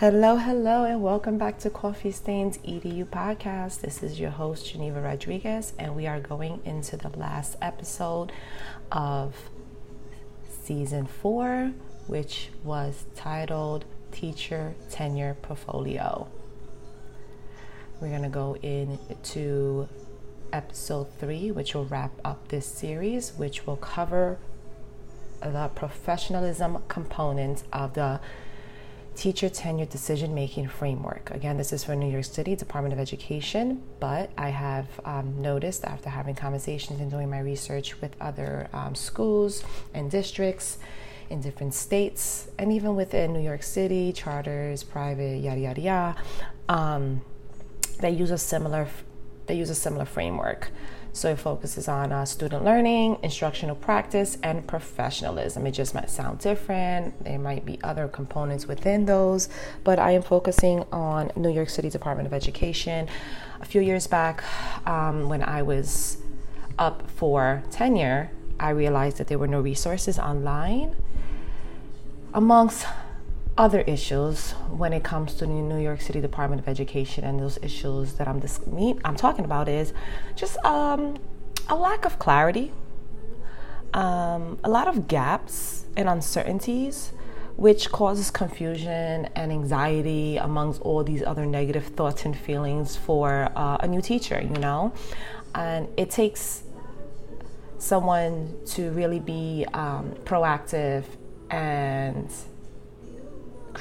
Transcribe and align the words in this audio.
Hello, 0.00 0.36
hello, 0.36 0.84
and 0.84 1.02
welcome 1.02 1.38
back 1.38 1.58
to 1.58 1.70
Coffee 1.70 2.12
Stains 2.12 2.58
EDU 2.58 3.04
podcast. 3.06 3.80
This 3.80 4.00
is 4.00 4.20
your 4.20 4.30
host, 4.30 4.70
Geneva 4.70 5.00
Rodriguez, 5.00 5.72
and 5.76 5.96
we 5.96 6.06
are 6.06 6.20
going 6.20 6.60
into 6.64 6.96
the 6.96 7.08
last 7.18 7.56
episode 7.60 8.30
of 8.92 9.34
season 10.48 11.04
four, 11.04 11.72
which 12.06 12.50
was 12.62 13.06
titled 13.16 13.86
Teacher 14.12 14.76
Tenure 14.88 15.36
Portfolio. 15.42 16.28
We're 18.00 18.10
going 18.10 18.22
to 18.22 18.28
go 18.28 18.54
into 18.62 19.88
episode 20.52 21.08
three, 21.18 21.50
which 21.50 21.74
will 21.74 21.86
wrap 21.86 22.12
up 22.24 22.46
this 22.46 22.66
series, 22.66 23.32
which 23.32 23.66
will 23.66 23.74
cover 23.74 24.38
the 25.42 25.72
professionalism 25.74 26.84
component 26.86 27.64
of 27.72 27.94
the 27.94 28.20
teacher 29.18 29.48
tenure 29.48 29.84
decision 29.84 30.32
making 30.32 30.68
framework. 30.68 31.32
Again, 31.32 31.56
this 31.56 31.72
is 31.72 31.82
for 31.82 31.96
New 31.96 32.08
York 32.08 32.24
City 32.24 32.54
Department 32.54 32.92
of 32.92 33.00
Education, 33.00 33.82
but 33.98 34.30
I 34.38 34.50
have 34.50 34.86
um, 35.04 35.42
noticed 35.42 35.84
after 35.84 36.08
having 36.08 36.36
conversations 36.36 37.00
and 37.00 37.10
doing 37.10 37.28
my 37.28 37.40
research 37.40 38.00
with 38.00 38.14
other 38.20 38.68
um, 38.72 38.94
schools 38.94 39.64
and 39.92 40.08
districts 40.08 40.78
in 41.30 41.40
different 41.40 41.74
states, 41.74 42.48
and 42.60 42.72
even 42.72 42.94
within 42.94 43.32
New 43.32 43.40
York 43.40 43.64
City, 43.64 44.12
charters, 44.12 44.84
private, 44.84 45.40
yada 45.42 45.60
yada 45.60 45.80
yada, 45.80 46.16
um, 46.68 47.20
they 47.98 48.10
use 48.10 48.30
a 48.30 48.38
similar 48.38 48.86
they 49.46 49.56
use 49.56 49.68
a 49.68 49.74
similar 49.74 50.04
framework. 50.04 50.70
So 51.12 51.30
it 51.30 51.38
focuses 51.38 51.88
on 51.88 52.12
uh, 52.12 52.24
student 52.24 52.64
learning, 52.64 53.18
instructional 53.22 53.74
practice, 53.74 54.38
and 54.42 54.66
professionalism. 54.66 55.66
It 55.66 55.72
just 55.72 55.94
might 55.94 56.10
sound 56.10 56.38
different. 56.38 57.24
There 57.24 57.38
might 57.38 57.64
be 57.64 57.78
other 57.82 58.08
components 58.08 58.66
within 58.66 59.06
those, 59.06 59.48
but 59.84 59.98
I 59.98 60.12
am 60.12 60.22
focusing 60.22 60.84
on 60.92 61.32
New 61.34 61.50
York 61.50 61.70
City 61.70 61.90
Department 61.90 62.26
of 62.26 62.32
Education. 62.32 63.08
A 63.60 63.64
few 63.64 63.80
years 63.80 64.06
back, 64.06 64.44
um, 64.86 65.28
when 65.28 65.42
I 65.42 65.62
was 65.62 66.18
up 66.78 67.10
for 67.10 67.62
tenure, 67.70 68.30
I 68.60 68.70
realized 68.70 69.18
that 69.18 69.26
there 69.26 69.38
were 69.38 69.48
no 69.48 69.60
resources 69.60 70.18
online 70.18 70.96
amongst 72.34 72.86
other 73.58 73.80
issues 73.82 74.52
when 74.70 74.92
it 74.92 75.02
comes 75.02 75.34
to 75.34 75.40
the 75.40 75.52
New 75.52 75.80
York 75.80 76.00
City 76.00 76.20
Department 76.20 76.62
of 76.62 76.68
Education 76.68 77.24
and 77.24 77.40
those 77.40 77.58
issues 77.60 78.12
that 78.14 78.28
I'm 78.28 78.38
dis- 78.38 78.60
I'm 79.04 79.16
talking 79.16 79.44
about 79.44 79.68
is 79.68 79.92
just 80.36 80.56
um, 80.64 81.16
a 81.68 81.74
lack 81.74 82.04
of 82.04 82.20
clarity, 82.20 82.72
um, 83.92 84.60
a 84.62 84.70
lot 84.70 84.86
of 84.86 85.08
gaps 85.08 85.86
and 85.96 86.08
uncertainties, 86.08 87.10
which 87.56 87.90
causes 87.90 88.30
confusion 88.30 89.28
and 89.34 89.50
anxiety 89.50 90.36
amongst 90.36 90.80
all 90.82 91.02
these 91.02 91.24
other 91.24 91.44
negative 91.44 91.86
thoughts 91.86 92.24
and 92.24 92.38
feelings 92.38 92.94
for 92.94 93.50
uh, 93.56 93.78
a 93.80 93.88
new 93.88 94.00
teacher. 94.00 94.40
You 94.40 94.60
know, 94.60 94.92
and 95.56 95.88
it 95.96 96.10
takes 96.10 96.62
someone 97.78 98.56
to 98.66 98.92
really 98.92 99.18
be 99.18 99.66
um, 99.74 100.14
proactive 100.24 101.04
and 101.50 102.30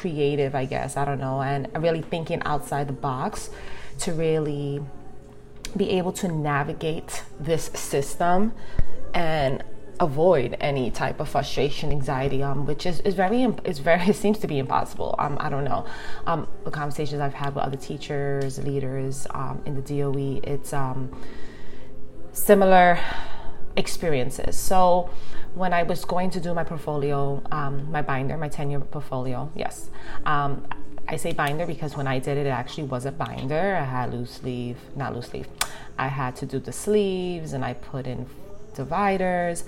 creative, 0.07 0.55
I 0.55 0.65
guess, 0.65 0.95
I 0.95 1.03
don't 1.05 1.19
know, 1.19 1.41
and 1.41 1.67
really 1.77 2.01
thinking 2.01 2.41
outside 2.43 2.87
the 2.87 2.93
box 2.93 3.49
to 3.99 4.13
really 4.13 4.81
be 5.75 5.89
able 5.91 6.13
to 6.13 6.27
navigate 6.29 7.23
this 7.39 7.65
system 7.65 8.53
and 9.13 9.63
avoid 9.99 10.55
any 10.61 10.91
type 10.91 11.19
of 11.19 11.27
frustration, 11.27 11.91
anxiety, 11.91 12.41
um, 12.41 12.65
which 12.65 12.85
is, 12.85 13.01
is 13.01 13.15
very, 13.15 13.43
is 13.65 13.79
very, 13.79 14.01
it 14.07 14.15
seems 14.15 14.37
to 14.39 14.47
be 14.47 14.59
impossible. 14.59 15.15
Um, 15.19 15.37
I 15.41 15.49
don't 15.49 15.65
know. 15.65 15.85
Um, 16.25 16.47
the 16.63 16.71
conversations 16.71 17.19
I've 17.19 17.33
had 17.33 17.53
with 17.53 17.65
other 17.65 17.77
teachers, 17.77 18.59
leaders 18.59 19.27
um, 19.31 19.61
in 19.65 19.75
the 19.75 19.81
DOE, 19.81 20.39
it's 20.43 20.71
um, 20.71 21.11
similar 22.31 22.99
experiences. 23.77 24.57
So 24.57 25.09
when 25.53 25.71
I 25.71 25.83
was 25.83 26.03
going 26.03 26.29
to 26.31 26.39
do 26.39 26.53
my 26.53 26.63
portfolio, 26.63 27.41
um, 27.51 27.89
my 27.91 28.01
binder, 28.01 28.35
my 28.37 28.49
tenure 28.49 28.81
portfolio, 28.81 29.49
yes. 29.55 29.89
Um, 30.25 30.67
I 31.07 31.15
say 31.15 31.31
binder 31.31 31.65
because 31.65 31.95
when 31.95 32.07
I 32.07 32.19
did 32.19 32.37
it, 32.37 32.45
it 32.47 32.49
actually 32.49 32.83
was 32.83 33.05
a 33.05 33.11
binder. 33.11 33.75
I 33.75 33.85
had 33.85 34.13
loose 34.13 34.31
sleeve, 34.31 34.77
not 34.95 35.15
loose 35.15 35.27
sleeve. 35.27 35.47
I 35.97 36.07
had 36.07 36.35
to 36.37 36.45
do 36.45 36.59
the 36.59 36.73
sleeves 36.73 37.53
and 37.53 37.63
I 37.63 37.73
put 37.73 38.07
in 38.07 38.25
dividers 38.75 39.63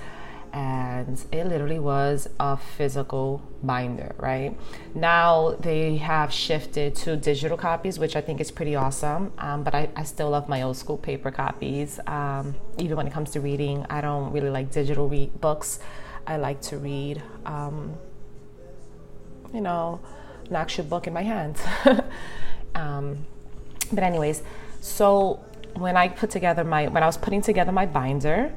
and 0.53 1.23
it 1.31 1.45
literally 1.45 1.79
was 1.79 2.27
a 2.39 2.57
physical 2.57 3.41
binder, 3.63 4.15
right? 4.17 4.57
Now 4.93 5.55
they 5.59 5.97
have 5.97 6.31
shifted 6.33 6.95
to 6.97 7.17
digital 7.17 7.57
copies, 7.57 7.99
which 7.99 8.15
I 8.15 8.21
think 8.21 8.39
is 8.41 8.51
pretty 8.51 8.75
awesome. 8.75 9.33
Um, 9.37 9.63
but 9.63 9.75
I, 9.75 9.89
I, 9.95 10.03
still 10.03 10.29
love 10.29 10.49
my 10.49 10.61
old 10.61 10.77
school 10.77 10.97
paper 10.97 11.31
copies. 11.31 11.99
Um, 12.07 12.55
even 12.77 12.97
when 12.97 13.07
it 13.07 13.13
comes 13.13 13.31
to 13.31 13.41
reading, 13.41 13.85
I 13.89 14.01
don't 14.01 14.31
really 14.31 14.49
like 14.49 14.71
digital 14.71 15.07
books. 15.41 15.79
I 16.25 16.37
like 16.37 16.61
to 16.63 16.77
read, 16.77 17.21
um, 17.45 17.95
you 19.53 19.61
know, 19.61 19.99
an 20.49 20.55
actual 20.55 20.85
book 20.85 21.07
in 21.07 21.13
my 21.13 21.23
hands. 21.23 21.61
Um, 22.75 23.25
but 23.91 24.03
anyways, 24.03 24.43
so 24.81 25.43
when 25.75 25.97
I 25.97 26.07
put 26.07 26.29
together 26.29 26.63
my 26.63 26.87
when 26.87 27.03
I 27.03 27.05
was 27.05 27.17
putting 27.17 27.41
together 27.41 27.71
my 27.71 27.85
binder 27.85 28.53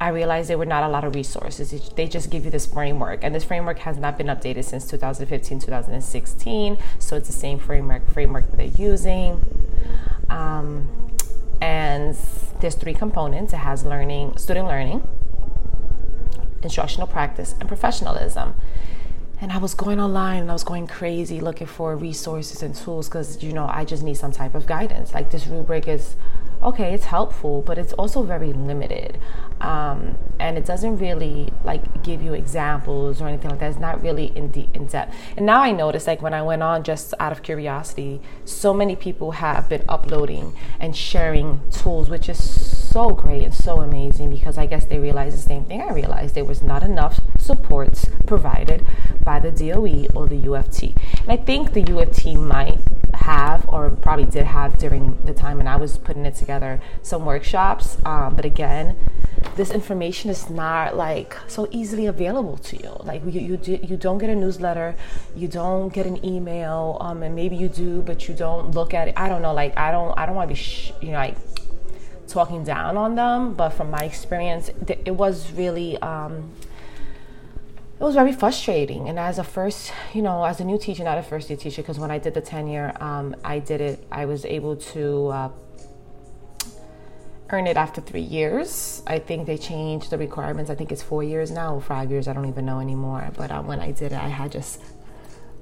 I 0.00 0.08
realized 0.08 0.50
there 0.50 0.58
were 0.58 0.66
not 0.66 0.82
a 0.82 0.88
lot 0.88 1.04
of 1.04 1.14
resources. 1.14 1.70
They 1.90 2.08
just 2.08 2.30
give 2.30 2.44
you 2.44 2.50
this 2.50 2.66
framework, 2.66 3.22
and 3.22 3.34
this 3.34 3.44
framework 3.44 3.78
has 3.80 3.96
not 3.96 4.18
been 4.18 4.26
updated 4.26 4.64
since 4.64 4.86
2015, 4.86 5.60
2016. 5.60 6.78
So 6.98 7.16
it's 7.16 7.28
the 7.28 7.32
same 7.32 7.58
framework 7.58 8.10
framework 8.12 8.50
that 8.50 8.56
they're 8.56 8.66
using. 8.66 9.44
Um, 10.28 10.88
and 11.60 12.16
there's 12.60 12.74
three 12.74 12.94
components. 12.94 13.52
It 13.52 13.58
has 13.58 13.84
learning, 13.84 14.36
student 14.36 14.68
learning, 14.68 15.06
instructional 16.62 17.06
practice, 17.06 17.54
and 17.60 17.68
professionalism. 17.68 18.54
And 19.40 19.52
I 19.52 19.58
was 19.58 19.74
going 19.74 20.00
online 20.00 20.42
and 20.42 20.50
I 20.50 20.52
was 20.52 20.64
going 20.64 20.86
crazy 20.86 21.40
looking 21.40 21.66
for 21.66 21.96
resources 21.96 22.62
and 22.62 22.74
tools 22.74 23.08
because 23.08 23.42
you 23.42 23.52
know 23.52 23.68
I 23.70 23.84
just 23.84 24.02
need 24.02 24.16
some 24.16 24.32
type 24.32 24.54
of 24.54 24.66
guidance. 24.66 25.12
Like 25.12 25.30
this 25.30 25.46
rubric 25.46 25.86
is 25.88 26.16
okay, 26.62 26.94
it's 26.94 27.04
helpful, 27.04 27.62
but 27.62 27.76
it's 27.76 27.92
also 27.94 28.22
very 28.22 28.52
limited. 28.52 29.18
Um, 29.60 30.16
and 30.38 30.58
it 30.58 30.66
doesn't 30.66 30.98
really 30.98 31.52
like 31.64 32.02
give 32.02 32.20
you 32.22 32.34
examples 32.34 33.20
or 33.22 33.28
anything 33.28 33.50
like 33.50 33.60
that. 33.60 33.70
It's 33.70 33.78
not 33.78 34.02
really 34.02 34.26
in, 34.36 34.50
de- 34.50 34.68
in 34.74 34.86
depth. 34.86 35.14
And 35.36 35.46
now 35.46 35.62
I 35.62 35.70
notice, 35.70 36.06
like 36.06 36.20
when 36.20 36.34
I 36.34 36.42
went 36.42 36.62
on 36.62 36.82
just 36.82 37.14
out 37.20 37.32
of 37.32 37.42
curiosity, 37.42 38.20
so 38.44 38.74
many 38.74 38.96
people 38.96 39.32
have 39.32 39.68
been 39.68 39.84
uploading 39.88 40.52
and 40.80 40.94
sharing 40.96 41.60
tools, 41.70 42.10
which 42.10 42.28
is 42.28 42.38
so 42.94 43.10
great 43.10 43.42
and 43.42 43.52
so 43.52 43.80
amazing 43.80 44.30
because 44.30 44.56
I 44.56 44.66
guess 44.66 44.84
they 44.84 45.00
realized 45.00 45.36
the 45.36 45.42
same 45.42 45.64
thing 45.64 45.82
I 45.82 45.92
realized. 45.92 46.36
There 46.36 46.44
was 46.44 46.62
not 46.62 46.84
enough 46.84 47.20
supports 47.40 48.06
provided 48.24 48.86
by 49.24 49.40
the 49.40 49.50
DOE 49.50 50.06
or 50.14 50.28
the 50.28 50.40
UFT. 50.42 50.94
And 51.22 51.32
I 51.32 51.36
think 51.36 51.72
the 51.72 51.82
UFT 51.82 52.40
might 52.40 52.78
have 53.14 53.68
or 53.68 53.90
probably 53.90 54.26
did 54.26 54.44
have 54.44 54.78
during 54.78 55.18
the 55.24 55.34
time 55.34 55.56
when 55.56 55.66
I 55.66 55.74
was 55.74 55.98
putting 55.98 56.24
it 56.24 56.36
together 56.36 56.80
some 57.02 57.24
workshops. 57.24 57.98
Um, 58.06 58.36
but 58.36 58.44
again, 58.44 58.96
this 59.56 59.72
information 59.72 60.30
is 60.30 60.48
not 60.48 60.96
like 60.96 61.36
so 61.48 61.66
easily 61.72 62.06
available 62.06 62.58
to 62.58 62.80
you. 62.80 62.96
Like 63.02 63.22
you, 63.24 63.40
you, 63.40 63.56
do, 63.56 63.72
you 63.82 63.96
don't 63.96 64.18
get 64.18 64.30
a 64.30 64.36
newsletter, 64.36 64.94
you 65.34 65.48
don't 65.48 65.92
get 65.92 66.06
an 66.06 66.24
email, 66.24 66.98
um, 67.00 67.24
and 67.24 67.34
maybe 67.34 67.56
you 67.56 67.68
do, 67.68 68.02
but 68.02 68.28
you 68.28 68.34
don't 68.34 68.70
look 68.70 68.94
at 68.94 69.08
it. 69.08 69.14
I 69.16 69.28
don't 69.28 69.42
know. 69.42 69.52
Like 69.52 69.76
I 69.76 69.90
don't, 69.90 70.16
I 70.16 70.26
don't 70.26 70.36
want 70.36 70.48
to 70.48 70.54
be, 70.54 70.60
sh- 70.60 70.92
you 71.00 71.10
know, 71.10 71.18
like 71.18 71.36
talking 72.34 72.64
down 72.64 72.96
on 72.96 73.14
them. 73.14 73.54
But 73.54 73.70
from 73.70 73.90
my 73.90 74.04
experience, 74.04 74.70
it 74.88 75.14
was 75.14 75.52
really. 75.52 75.96
Um, 75.98 76.50
it 78.00 78.02
was 78.02 78.16
very 78.16 78.32
frustrating. 78.32 79.08
And 79.08 79.18
as 79.18 79.38
a 79.38 79.44
first, 79.44 79.92
you 80.12 80.20
know, 80.20 80.44
as 80.44 80.58
a 80.60 80.64
new 80.64 80.78
teacher, 80.78 81.04
not 81.04 81.16
a 81.16 81.22
first 81.22 81.48
year 81.48 81.56
teacher, 81.56 81.80
because 81.80 81.98
when 81.98 82.10
I 82.10 82.18
did 82.18 82.34
the 82.34 82.40
tenure, 82.40 82.92
um, 83.00 83.36
I 83.44 83.60
did 83.60 83.80
it, 83.80 84.04
I 84.10 84.26
was 84.26 84.44
able 84.44 84.76
to 84.94 85.28
uh, 85.28 85.48
earn 87.50 87.68
it 87.68 87.76
after 87.76 88.00
three 88.00 88.20
years. 88.20 89.02
I 89.06 89.20
think 89.20 89.46
they 89.46 89.56
changed 89.56 90.10
the 90.10 90.18
requirements. 90.18 90.70
I 90.70 90.74
think 90.74 90.90
it's 90.90 91.02
four 91.02 91.22
years 91.22 91.52
now 91.52 91.78
five 91.78 92.10
years. 92.10 92.26
I 92.26 92.32
don't 92.32 92.48
even 92.48 92.66
know 92.66 92.80
anymore. 92.80 93.30
But 93.36 93.52
uh, 93.52 93.62
when 93.62 93.78
I 93.78 93.92
did 93.92 94.10
it, 94.12 94.18
I 94.18 94.28
had 94.28 94.50
just 94.50 94.82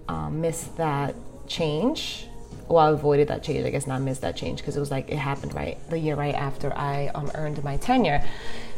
um, 0.09 0.41
missed 0.41 0.77
that 0.79 1.15
change. 1.47 2.29
Well, 2.73 2.87
I 2.87 2.91
avoided 2.91 3.29
that 3.29 3.43
change. 3.43 3.67
I 3.67 3.71
guess 3.71 3.87
not 3.87 4.01
missed 4.01 4.23
that 4.23 4.35
change 4.35 4.61
because 4.61 4.79
it 4.79 4.81
was 4.81 4.91
like 4.91 5.11
it 5.11 5.19
happened 5.19 5.53
right 5.53 5.77
the 5.91 5.99
year 5.99 6.15
right 6.15 6.35
after 6.35 6.73
I 6.73 7.09
um, 7.09 7.31
earned 7.35 7.63
my 7.63 7.77
tenure. 7.77 8.25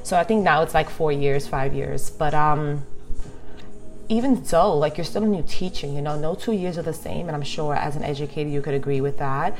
So 0.02 0.16
I 0.16 0.24
think 0.24 0.42
now 0.42 0.62
it's 0.62 0.74
like 0.74 0.90
four 0.90 1.12
years, 1.12 1.46
five 1.46 1.72
years. 1.74 2.10
But 2.10 2.34
um, 2.34 2.84
even 4.08 4.44
so, 4.44 4.76
like 4.76 4.98
you're 4.98 5.04
still 5.04 5.22
a 5.22 5.28
new 5.28 5.44
teacher, 5.46 5.86
you 5.86 6.02
know, 6.02 6.18
no 6.18 6.34
two 6.34 6.50
years 6.50 6.76
are 6.76 6.82
the 6.82 6.92
same. 6.92 7.28
And 7.28 7.36
I'm 7.36 7.44
sure 7.44 7.72
as 7.76 7.94
an 7.94 8.02
educator, 8.02 8.50
you 8.50 8.62
could 8.62 8.74
agree 8.74 9.00
with 9.00 9.18
that. 9.18 9.56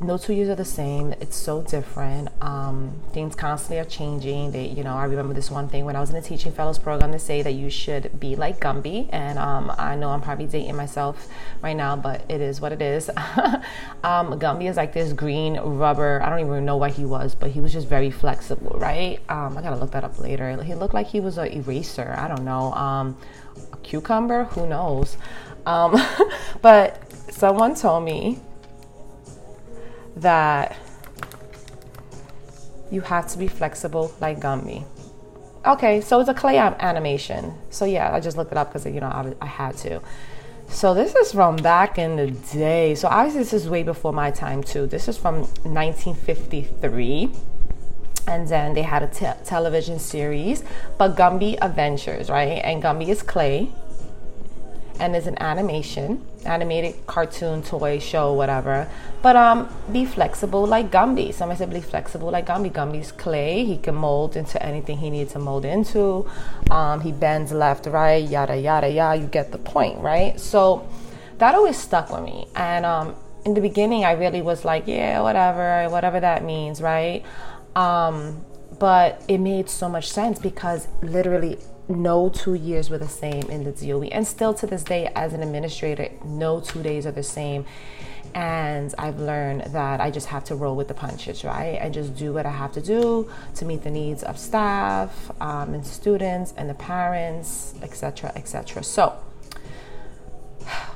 No 0.00 0.18
two 0.18 0.32
years 0.32 0.48
are 0.48 0.54
the 0.54 0.64
same. 0.64 1.12
It's 1.20 1.36
so 1.36 1.62
different. 1.62 2.28
Um, 2.40 3.00
things 3.12 3.34
constantly 3.34 3.78
are 3.78 3.84
changing. 3.84 4.52
They, 4.52 4.66
you 4.66 4.82
know, 4.82 4.94
I 4.94 5.04
remember 5.04 5.34
this 5.34 5.50
one 5.50 5.68
thing 5.68 5.84
when 5.84 5.96
I 5.96 6.00
was 6.00 6.10
in 6.10 6.16
the 6.16 6.22
Teaching 6.22 6.52
Fellows 6.52 6.78
program. 6.78 7.12
They 7.12 7.18
say 7.18 7.42
that 7.42 7.52
you 7.52 7.70
should 7.70 8.18
be 8.18 8.34
like 8.36 8.60
Gumby, 8.60 9.08
and 9.12 9.38
um, 9.38 9.72
I 9.78 9.94
know 9.96 10.10
I'm 10.10 10.20
probably 10.20 10.46
dating 10.46 10.76
myself 10.76 11.28
right 11.62 11.76
now, 11.76 11.96
but 11.96 12.24
it 12.28 12.40
is 12.40 12.60
what 12.60 12.72
it 12.72 12.82
is. 12.82 13.08
um, 14.04 14.38
Gumby 14.38 14.68
is 14.68 14.76
like 14.76 14.92
this 14.92 15.12
green 15.12 15.58
rubber. 15.58 16.20
I 16.22 16.30
don't 16.30 16.40
even 16.40 16.64
know 16.64 16.76
what 16.76 16.92
he 16.92 17.04
was, 17.04 17.34
but 17.34 17.50
he 17.50 17.60
was 17.60 17.72
just 17.72 17.88
very 17.88 18.10
flexible, 18.10 18.76
right? 18.78 19.20
Um, 19.28 19.56
I 19.56 19.62
gotta 19.62 19.76
look 19.76 19.92
that 19.92 20.04
up 20.04 20.18
later. 20.18 20.62
He 20.62 20.74
looked 20.74 20.94
like 20.94 21.06
he 21.06 21.20
was 21.20 21.38
an 21.38 21.48
eraser. 21.52 22.14
I 22.18 22.28
don't 22.28 22.44
know. 22.44 22.72
Um, 22.72 23.16
a 23.72 23.76
cucumber? 23.78 24.44
Who 24.44 24.66
knows? 24.66 25.16
Um, 25.66 25.96
but 26.62 27.00
someone 27.30 27.74
told 27.74 28.04
me 28.04 28.40
that 30.16 30.76
you 32.90 33.00
have 33.00 33.26
to 33.28 33.38
be 33.38 33.48
flexible 33.48 34.12
like 34.20 34.38
Gumby. 34.38 34.84
Okay, 35.64 36.00
so 36.00 36.20
it's 36.20 36.28
a 36.28 36.34
clay 36.34 36.58
animation. 36.58 37.54
So 37.70 37.84
yeah, 37.84 38.12
I 38.12 38.20
just 38.20 38.36
looked 38.36 38.52
it 38.52 38.58
up 38.58 38.68
because 38.72 38.84
you 38.84 39.00
know 39.00 39.06
I, 39.06 39.32
I, 39.40 39.46
had 39.46 39.76
to. 39.78 40.00
So 40.68 40.92
this 40.92 41.14
is 41.14 41.32
from 41.32 41.56
back 41.56 41.98
in 41.98 42.16
the 42.16 42.30
day. 42.52 42.94
So 42.94 43.08
obviously 43.08 43.40
this 43.40 43.52
is 43.52 43.68
way 43.68 43.82
before 43.82 44.12
my 44.12 44.30
time 44.30 44.62
too. 44.62 44.86
This 44.86 45.06
is 45.06 45.16
from 45.16 45.42
1953. 45.62 47.30
And 48.26 48.48
then 48.48 48.74
they 48.74 48.82
had 48.82 49.02
a 49.02 49.08
te- 49.08 49.44
television 49.44 49.98
series, 49.98 50.62
but 50.96 51.16
Gumby 51.16 51.58
Adventures, 51.60 52.30
right? 52.30 52.60
And 52.64 52.82
Gumby 52.82 53.08
is 53.08 53.20
clay, 53.22 53.72
and 55.02 55.16
is 55.16 55.26
an 55.26 55.36
animation, 55.42 56.24
animated 56.44 56.94
cartoon, 57.08 57.60
toy, 57.60 57.98
show, 57.98 58.32
whatever. 58.32 58.88
But 59.20 59.34
um, 59.34 59.68
be 59.90 60.04
flexible 60.04 60.64
like 60.64 60.92
Gumby. 60.92 61.34
Somebody 61.34 61.58
said 61.58 61.70
be 61.70 61.80
flexible 61.80 62.30
like 62.30 62.46
Gumby. 62.46 62.70
Gumby's 62.70 63.10
clay. 63.10 63.64
He 63.64 63.78
can 63.78 63.96
mold 63.96 64.36
into 64.36 64.62
anything 64.62 64.98
he 64.98 65.10
needs 65.10 65.32
to 65.32 65.40
mold 65.40 65.64
into. 65.64 66.30
Um, 66.70 67.00
he 67.00 67.10
bends 67.10 67.50
left, 67.50 67.86
right, 67.86 68.22
yada 68.22 68.56
yada 68.56 68.88
yada. 68.88 69.20
You 69.20 69.26
get 69.26 69.50
the 69.50 69.58
point, 69.58 69.98
right? 69.98 70.38
So 70.38 70.88
that 71.38 71.56
always 71.56 71.76
stuck 71.76 72.12
with 72.12 72.22
me. 72.22 72.46
And 72.54 72.86
um, 72.86 73.16
in 73.44 73.54
the 73.54 73.60
beginning, 73.60 74.04
I 74.04 74.12
really 74.12 74.40
was 74.40 74.64
like, 74.64 74.86
yeah, 74.86 75.20
whatever, 75.20 75.90
whatever 75.90 76.20
that 76.20 76.44
means, 76.44 76.80
right? 76.80 77.24
Um, 77.74 78.44
but 78.78 79.20
it 79.26 79.38
made 79.38 79.68
so 79.68 79.88
much 79.88 80.08
sense 80.12 80.38
because 80.38 80.86
literally 81.02 81.58
no 81.88 82.28
two 82.28 82.54
years 82.54 82.90
were 82.90 82.98
the 82.98 83.08
same 83.08 83.42
in 83.50 83.64
the 83.64 83.72
DOE. 83.72 84.04
And 84.04 84.26
still 84.26 84.54
to 84.54 84.66
this 84.66 84.84
day, 84.84 85.10
as 85.14 85.32
an 85.32 85.42
administrator, 85.42 86.08
no 86.24 86.60
two 86.60 86.82
days 86.82 87.06
are 87.06 87.12
the 87.12 87.22
same. 87.22 87.64
And 88.34 88.94
I've 88.96 89.18
learned 89.18 89.72
that 89.72 90.00
I 90.00 90.10
just 90.10 90.28
have 90.28 90.44
to 90.44 90.54
roll 90.54 90.74
with 90.74 90.88
the 90.88 90.94
punches, 90.94 91.44
right? 91.44 91.78
And 91.80 91.92
just 91.92 92.16
do 92.16 92.32
what 92.32 92.46
I 92.46 92.50
have 92.50 92.72
to 92.72 92.80
do 92.80 93.30
to 93.56 93.64
meet 93.64 93.82
the 93.82 93.90
needs 93.90 94.22
of 94.22 94.38
staff 94.38 95.30
um, 95.40 95.74
and 95.74 95.84
students 95.84 96.54
and 96.56 96.70
the 96.70 96.74
parents, 96.74 97.74
etc., 97.82 98.32
etc. 98.34 98.82
So, 98.84 99.14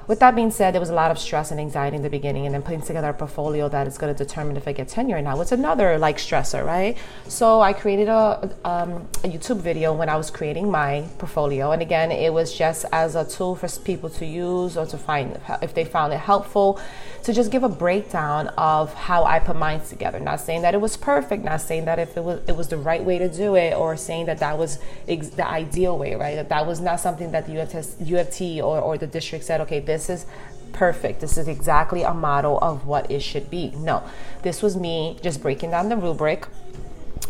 with 0.07 0.21
that 0.21 0.35
being 0.37 0.51
said, 0.51 0.73
there 0.73 0.81
was 0.81 0.91
a 0.91 0.95
lot 0.95 1.11
of 1.11 1.19
stress 1.19 1.51
and 1.51 1.59
anxiety 1.59 1.97
in 1.97 2.03
the 2.03 2.11
beginning, 2.11 2.47
and 2.47 2.55
then 2.55 2.63
putting 2.63 2.83
together 2.83 3.09
a 3.09 3.15
portfolio 3.15 3.69
that 3.69 3.87
is 3.87 3.99
going 3.99 4.15
to 4.15 4.25
determine 4.25 4.57
if 4.57 4.69
I 4.69 4.73
get 4.73 4.89
tenure 4.89 5.17
or 5.17 5.23
not 5.23 5.39
was 5.39 5.53
another 5.53 5.99
like 5.99 6.19
stressor, 6.19 6.65
right? 6.65 6.97
So 7.29 7.61
I 7.61 7.73
created 7.73 8.09
a, 8.09 8.51
um, 8.65 9.09
a 9.25 9.29
YouTube 9.29 9.59
video 9.59 9.93
when 9.93 10.09
I 10.09 10.17
was 10.17 10.31
creating 10.31 10.71
my 10.71 11.05
portfolio, 11.19 11.73
and 11.73 11.83
again, 11.83 12.13
it 12.13 12.33
was 12.33 12.57
just 12.57 12.85
as 12.93 13.17
a 13.17 13.25
tool 13.25 13.57
for 13.57 13.69
people 13.81 14.09
to 14.11 14.27
use 14.27 14.77
or 14.77 14.87
to 14.87 14.97
find 14.97 15.41
if 15.61 15.75
they 15.75 15.85
found 15.85 16.13
it 16.13 16.21
helpful 16.21 16.81
to 17.25 17.33
just 17.33 17.51
give 17.51 17.65
a 17.65 17.69
breakdown 17.69 18.47
of 18.57 18.95
how 18.95 19.25
I 19.25 19.41
put 19.41 19.57
mine 19.57 19.81
together. 19.81 20.21
Not 20.21 20.41
saying 20.41 20.63
that 20.63 20.75
it 20.75 20.81
was 20.81 20.97
perfect, 20.97 21.43
not 21.43 21.61
saying 21.61 21.87
that 21.87 21.99
if 21.99 22.17
it 22.17 22.23
was 22.23 22.41
it 22.47 22.57
was 22.57 22.69
the 22.69 22.77
right 22.77 23.05
way 23.05 23.19
to 23.19 23.29
do 23.29 23.57
it, 23.57 23.75
or 23.75 23.97
saying 23.97 24.27
that 24.27 24.39
that 24.39 24.57
was 24.57 24.79
ex- 25.09 25.31
the 25.31 25.47
ideal 25.47 25.99
way, 25.99 26.15
right? 26.15 26.37
That 26.37 26.49
that 26.51 26.67
was 26.67 26.81
not 26.81 27.01
something 27.01 27.33
that 27.33 27.47
the 27.47 27.55
UFT, 27.55 28.05
UFT 28.05 28.59
or, 28.59 28.81
or 28.81 28.97
the 28.97 29.09
district 29.09 29.45
said, 29.45 29.61
okay, 29.63 29.81
this 29.81 29.96
this 29.97 30.11
is 30.11 30.27
perfect. 30.73 31.21
This 31.21 31.39
is 31.39 31.49
exactly 31.49 32.03
a 32.03 32.13
model 32.13 32.59
of 32.59 32.87
what 32.87 33.11
it 33.11 33.21
should 33.21 33.49
be. 33.49 33.71
No, 33.71 34.03
this 34.43 34.63
was 34.63 34.77
me 34.77 35.19
just 35.23 35.41
breaking 35.41 35.71
down 35.71 35.89
the 35.89 35.97
rubric 35.97 36.47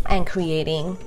and 0.07 0.27
creating 0.27 0.99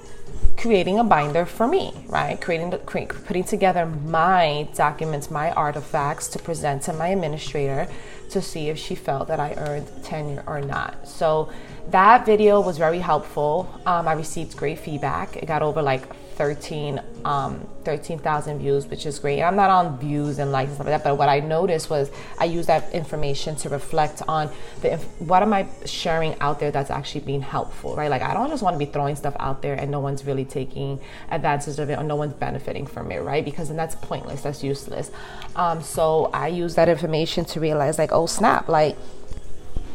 creating 0.56 1.00
a 1.00 1.04
binder 1.04 1.46
for 1.46 1.68
me, 1.68 1.94
right? 2.08 2.40
Creating 2.40 2.70
the, 2.70 2.78
putting 2.78 3.44
together 3.44 3.86
my 3.86 4.68
documents, 4.74 5.32
my 5.32 5.52
artifacts 5.52 6.28
to 6.30 6.40
present 6.40 6.82
to 6.84 6.94
my 6.94 7.10
administrator 7.10 7.88
to 8.30 8.42
see 8.42 8.70
if 8.70 8.78
she 8.78 8.94
felt 8.96 9.28
that 9.28 9.40
I 9.40 9.54
earned 9.56 9.88
tenure 10.04 10.44
or 10.48 10.62
not. 10.62 11.08
So 11.08 11.50
that 11.90 12.26
video 12.26 12.62
was 12.62 12.78
very 12.78 13.00
helpful. 13.00 13.70
Um, 13.86 14.08
I 14.08 14.14
received 14.14 14.56
great 14.58 14.80
feedback. 14.80 15.36
It 15.38 15.46
got 15.46 15.62
over 15.62 15.82
like 15.82 16.16
13 16.36 17.02
um, 17.26 17.68
13,000 17.84 18.60
views, 18.60 18.88
which 18.88 19.06
is 19.06 19.20
great. 19.20 19.42
I'm 19.42 19.58
not 19.58 19.70
on 19.70 19.98
views 20.00 20.40
and 20.40 20.54
likes 20.54 20.68
and 20.68 20.76
stuff 20.76 20.88
like 20.88 21.02
that, 21.02 21.04
but 21.04 21.18
what 21.18 21.28
I 21.28 21.42
noticed 21.42 21.90
was 21.90 22.12
I 22.38 22.46
use 22.46 22.66
that 22.68 22.94
information 22.94 23.56
to 23.58 23.70
reflect 23.70 24.22
on 24.28 24.50
the 24.82 24.96
what 25.20 25.42
am 25.42 25.52
I 25.52 25.68
sharing 25.86 26.40
out 26.40 26.62
there 26.62 26.72
that's 26.72 26.92
actually 26.92 27.22
being 27.22 27.42
helpful, 27.42 27.96
right? 27.96 28.10
Like 28.10 28.22
I 28.22 28.34
don't 28.34 28.50
just 28.50 28.64
want 28.64 28.76
to 28.76 28.78
be 28.78 28.86
throwing 28.86 29.18
stuff 29.18 29.36
out 29.40 29.62
there 29.62 29.74
and 29.74 29.92
no 29.92 30.00
one's 30.00 30.24
really 30.24 30.46
taking 30.46 31.00
advantage 31.30 31.78
of 31.78 31.90
it 31.90 31.98
or 31.98 32.04
no 32.04 32.16
one's 32.16 32.36
benefiting 32.36 32.86
from 32.86 33.12
it, 33.12 33.20
right? 33.20 33.44
Because 33.44 33.68
then 33.68 33.76
that's 33.76 33.96
pointless, 33.96 34.42
that's 34.42 34.64
useless. 34.64 35.12
Um, 35.58 35.82
so 35.82 36.30
I 36.34 36.48
use 36.48 36.76
that 36.76 36.88
information 36.88 37.44
to 37.46 37.60
realize, 37.60 37.98
like, 37.98 38.14
oh 38.14 38.28
snap, 38.28 38.70
like 38.70 38.96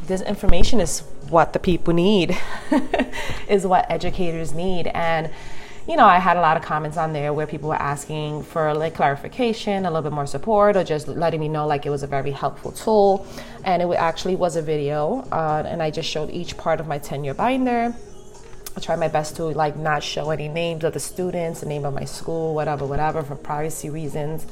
this 0.06 0.22
information 0.22 0.80
is 0.80 1.00
what 1.28 1.52
the 1.52 1.58
people 1.58 1.94
need, 1.94 2.36
is 3.48 3.66
what 3.66 3.90
educators 3.90 4.52
need, 4.52 4.88
and 4.88 5.30
you 5.86 5.96
know, 5.96 6.06
I 6.06 6.18
had 6.18 6.38
a 6.38 6.40
lot 6.40 6.56
of 6.56 6.62
comments 6.62 6.96
on 6.96 7.12
there 7.12 7.34
where 7.34 7.46
people 7.46 7.68
were 7.68 7.74
asking 7.74 8.44
for 8.44 8.72
like 8.72 8.94
clarification, 8.94 9.84
a 9.84 9.90
little 9.90 10.02
bit 10.02 10.12
more 10.12 10.26
support, 10.26 10.76
or 10.76 10.84
just 10.84 11.08
letting 11.08 11.40
me 11.40 11.48
know 11.48 11.66
like 11.66 11.84
it 11.84 11.90
was 11.90 12.02
a 12.02 12.06
very 12.06 12.30
helpful 12.30 12.72
tool. 12.72 13.26
And 13.64 13.82
it 13.82 13.90
actually 13.92 14.34
was 14.34 14.56
a 14.56 14.62
video, 14.62 15.26
uh, 15.30 15.62
and 15.66 15.82
I 15.82 15.90
just 15.90 16.08
showed 16.08 16.30
each 16.30 16.56
part 16.56 16.80
of 16.80 16.86
my 16.86 16.96
tenure 16.98 17.34
binder. 17.34 17.94
I 18.76 18.80
tried 18.80 18.98
my 18.98 19.08
best 19.08 19.36
to 19.36 19.44
like 19.44 19.76
not 19.76 20.02
show 20.02 20.30
any 20.30 20.48
names 20.48 20.84
of 20.84 20.94
the 20.94 21.00
students, 21.00 21.60
the 21.60 21.66
name 21.66 21.84
of 21.84 21.92
my 21.92 22.04
school, 22.04 22.54
whatever, 22.54 22.86
whatever, 22.86 23.22
for 23.22 23.36
privacy 23.36 23.90
reasons. 23.90 24.46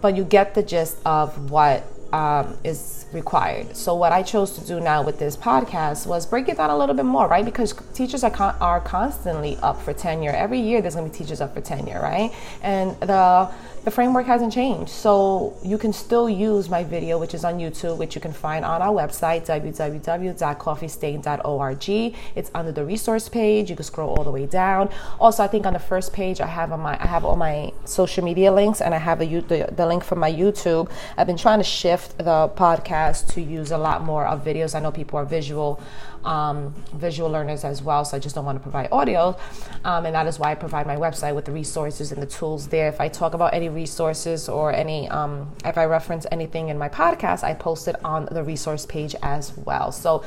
But 0.00 0.16
you 0.16 0.24
get 0.24 0.54
the 0.54 0.64
gist 0.64 0.98
of 1.06 1.50
what 1.50 1.84
um, 2.12 2.56
is 2.64 3.06
required. 3.12 3.76
So 3.76 3.94
what 3.94 4.12
I 4.12 4.22
chose 4.22 4.52
to 4.58 4.66
do 4.66 4.80
now 4.80 5.02
with 5.02 5.18
this 5.18 5.36
podcast 5.36 6.06
was 6.06 6.26
break 6.26 6.48
it 6.48 6.56
down 6.56 6.70
a 6.70 6.78
little 6.78 6.94
bit 6.94 7.04
more, 7.04 7.28
right? 7.28 7.44
Because 7.44 7.74
teachers 7.94 8.24
are 8.24 8.30
con- 8.30 8.56
are 8.60 8.80
constantly 8.80 9.56
up 9.62 9.80
for 9.80 9.92
tenure. 9.92 10.32
Every 10.32 10.60
year 10.60 10.80
there's 10.80 10.94
going 10.94 11.10
to 11.10 11.12
be 11.12 11.24
teachers 11.24 11.40
up 11.40 11.54
for 11.54 11.60
tenure, 11.60 12.00
right? 12.00 12.32
And 12.62 12.98
the 13.00 13.50
the 13.86 13.90
framework 13.92 14.26
hasn't 14.26 14.52
changed. 14.52 14.90
So 14.90 15.56
you 15.62 15.78
can 15.78 15.92
still 15.92 16.28
use 16.28 16.68
my 16.68 16.82
video, 16.82 17.18
which 17.18 17.34
is 17.34 17.44
on 17.44 17.58
YouTube, 17.58 17.98
which 17.98 18.16
you 18.16 18.20
can 18.20 18.32
find 18.32 18.64
on 18.64 18.82
our 18.82 18.92
website, 18.92 19.46
www.coffeestain.org. 19.46 22.14
It's 22.34 22.50
under 22.52 22.72
the 22.72 22.84
resource 22.84 23.28
page. 23.28 23.70
You 23.70 23.76
can 23.76 23.84
scroll 23.84 24.16
all 24.16 24.24
the 24.24 24.32
way 24.32 24.46
down. 24.46 24.90
Also, 25.20 25.44
I 25.44 25.46
think 25.46 25.66
on 25.66 25.72
the 25.72 25.78
first 25.78 26.12
page, 26.12 26.40
I 26.40 26.46
have 26.46 26.72
on 26.72 26.80
my 26.80 27.00
I 27.00 27.06
have 27.06 27.24
all 27.24 27.36
my 27.36 27.72
social 27.84 28.24
media 28.24 28.52
links, 28.52 28.80
and 28.80 28.92
I 28.92 28.98
have 28.98 29.20
the, 29.20 29.38
the, 29.40 29.68
the 29.70 29.86
link 29.86 30.02
for 30.02 30.16
my 30.16 30.32
YouTube. 30.32 30.90
I've 31.16 31.28
been 31.28 31.36
trying 31.36 31.60
to 31.60 31.64
shift 31.64 31.95
the 32.16 32.48
podcast 32.56 33.32
to 33.34 33.40
use 33.40 33.70
a 33.70 33.78
lot 33.78 34.02
more 34.02 34.26
of 34.26 34.44
videos. 34.44 34.74
I 34.74 34.80
know 34.80 34.92
people 34.92 35.18
are 35.18 35.24
visual 35.24 35.80
um, 36.26 36.74
visual 36.94 37.30
learners 37.30 37.64
as 37.64 37.82
well, 37.82 38.04
so 38.04 38.16
I 38.16 38.20
just 38.20 38.34
don't 38.34 38.44
want 38.44 38.56
to 38.56 38.62
provide 38.62 38.88
audio. 38.92 39.36
Um, 39.84 40.06
and 40.06 40.14
that 40.14 40.26
is 40.26 40.38
why 40.38 40.50
I 40.50 40.54
provide 40.54 40.86
my 40.86 40.96
website 40.96 41.34
with 41.34 41.44
the 41.44 41.52
resources 41.52 42.12
and 42.12 42.20
the 42.20 42.26
tools 42.26 42.68
there. 42.68 42.88
If 42.88 43.00
I 43.00 43.08
talk 43.08 43.34
about 43.34 43.54
any 43.54 43.68
resources 43.68 44.48
or 44.48 44.72
any, 44.72 45.08
um, 45.08 45.50
if 45.64 45.78
I 45.78 45.84
reference 45.84 46.26
anything 46.30 46.68
in 46.68 46.78
my 46.78 46.88
podcast, 46.88 47.44
I 47.44 47.54
post 47.54 47.88
it 47.88 47.96
on 48.04 48.28
the 48.30 48.42
resource 48.42 48.84
page 48.84 49.14
as 49.22 49.56
well. 49.56 49.92
So 49.92 50.24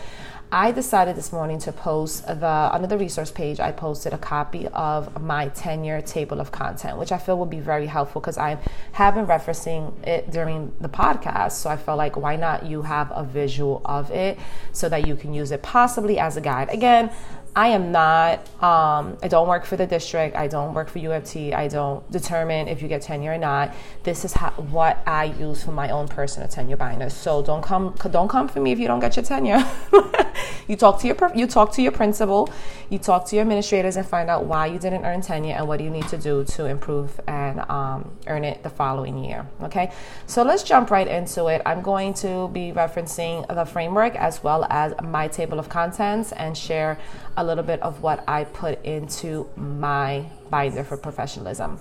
I 0.52 0.72
decided 0.72 1.16
this 1.16 1.32
morning 1.32 1.60
to 1.60 1.72
post 1.72 2.26
the 2.26 2.48
under 2.48 2.88
the 2.88 2.98
resource 2.98 3.30
page. 3.30 3.60
I 3.60 3.72
posted 3.72 4.14
a 4.14 4.18
copy 4.18 4.68
of 4.70 5.22
my 5.22 5.50
tenure 5.50 6.02
table 6.02 6.42
of 6.42 6.52
content, 6.52 6.98
which 6.98 7.12
I 7.12 7.20
feel 7.20 7.38
would 7.38 7.52
be 7.52 7.60
very 7.60 7.86
helpful 7.86 8.20
because 8.20 8.40
I 8.40 8.58
have 8.94 9.14
been 9.14 9.28
referencing 9.28 9.94
it 10.08 10.32
during 10.32 10.74
the 10.82 10.90
podcast. 10.90 11.52
So 11.52 11.70
I 11.70 11.78
felt 11.78 12.00
like 12.00 12.18
why 12.18 12.36
not 12.36 12.66
you 12.66 12.82
have 12.82 13.12
a 13.14 13.24
visual 13.24 13.84
of 13.86 14.10
it 14.10 14.40
so 14.72 14.90
that 14.90 15.06
you 15.06 15.16
can 15.16 15.36
use 15.36 15.52
it 15.52 15.62
possibly 15.62 15.89
as 16.20 16.38
a 16.38 16.42
guide. 16.42 16.70
Again, 16.70 17.12
I 17.56 17.70
am 17.70 17.92
not, 17.92 18.40
um, 18.62 19.18
I 19.24 19.28
don't 19.28 19.48
work 19.48 19.66
for 19.66 19.76
the 19.76 19.88
district. 19.88 20.36
I 20.36 20.48
don't 20.48 20.74
work 20.74 20.90
for 20.90 21.00
UFT. 21.00 21.54
I 21.54 21.68
don't 21.68 22.10
determine 22.12 22.68
if 22.68 22.82
you 22.82 22.88
get 22.88 23.02
tenure 23.02 23.34
or 23.34 23.38
not. 23.38 23.74
This 24.04 24.24
is 24.24 24.34
how, 24.34 24.52
what 24.52 25.02
I 25.08 25.26
use 25.26 25.64
for 25.64 25.72
my 25.72 25.90
own 25.90 26.08
personal 26.08 26.48
tenure 26.48 26.78
binder. 26.78 27.10
So 27.10 27.42
don't 27.42 27.62
come, 27.62 27.96
don't 28.12 28.28
come 28.28 28.48
for 28.48 28.60
me 28.60 28.72
if 28.72 28.80
you 28.80 28.88
don't 28.88 29.00
get 29.00 29.16
your 29.16 29.26
tenure. 29.26 29.66
you 30.68 30.76
talk 30.76 31.00
to 31.02 31.08
your, 31.08 31.18
you 31.36 31.48
talk 31.48 31.74
to 31.74 31.82
your 31.82 31.92
principal, 31.92 32.50
you 32.90 33.00
talk 33.00 33.26
to 33.28 33.36
your 33.36 33.42
administrators 33.42 33.96
and 33.96 34.08
find 34.08 34.30
out 34.30 34.46
why 34.46 34.68
you 34.68 34.80
didn't 34.80 35.04
earn 35.04 35.22
tenure 35.22 35.56
and 35.56 35.68
what 35.68 35.80
you 35.80 35.90
need 35.90 36.08
to 36.10 36.18
do 36.18 36.44
to 36.44 36.66
improve 36.66 37.20
and 37.28 37.60
um, 37.70 38.12
earn 38.28 38.44
it 38.44 38.62
the 38.64 38.70
following 38.70 39.24
year. 39.24 39.48
Okay. 39.64 39.92
So 40.28 40.44
let's 40.44 40.64
jump 40.64 40.92
right 40.92 41.08
into 41.08 41.48
it. 41.48 41.62
I'm 41.66 41.82
going 41.82 42.14
to 42.16 42.48
be 42.50 42.72
referencing 42.72 43.48
the 43.54 43.66
framework 43.66 44.16
as 44.16 44.44
well 44.44 44.66
as 44.70 44.94
my 45.04 45.28
table 45.28 45.60
of 45.60 45.70
contents 45.70 46.32
and 46.32 46.58
share 46.58 47.00
a 47.40 47.44
little 47.44 47.64
bit 47.64 47.82
of 47.82 48.02
what 48.02 48.24
I 48.28 48.44
put 48.44 48.84
into 48.84 49.50
my 49.56 50.26
binder 50.50 50.84
for 50.84 50.98
professionalism. 50.98 51.80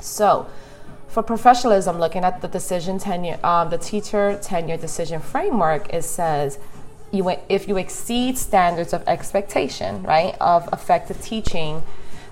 So, 0.00 0.46
for 1.08 1.22
professionalism, 1.22 1.98
looking 1.98 2.22
at 2.22 2.42
the 2.42 2.48
decision 2.48 2.98
tenure, 2.98 3.40
um, 3.42 3.70
the 3.70 3.78
teacher 3.78 4.38
tenure 4.40 4.76
decision 4.76 5.20
framework, 5.20 5.92
it 5.92 6.04
says 6.04 6.58
you 7.10 7.28
if 7.48 7.66
you 7.66 7.76
exceed 7.76 8.38
standards 8.38 8.92
of 8.92 9.02
expectation, 9.08 10.02
right, 10.04 10.36
of 10.40 10.68
effective 10.72 11.20
teaching, 11.20 11.82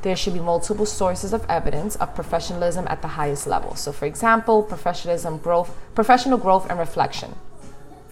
there 0.03 0.15
should 0.15 0.35
be 0.35 0.41
multiple 0.41 0.87
sources 0.87 1.33
of 1.33 1.45
evidence 1.49 1.97
of 1.97 2.15
professionalism 2.15 2.87
at 2.89 3.03
the 3.03 3.09
highest 3.09 3.47
level. 3.49 3.75
So, 3.75 3.91
for 3.91 4.07
example, 4.07 4.63
professionalism 4.63 5.39
growth, 5.39 5.75
professional 5.97 6.39
growth 6.39 6.71
and 6.71 6.79
reflection. 6.79 7.35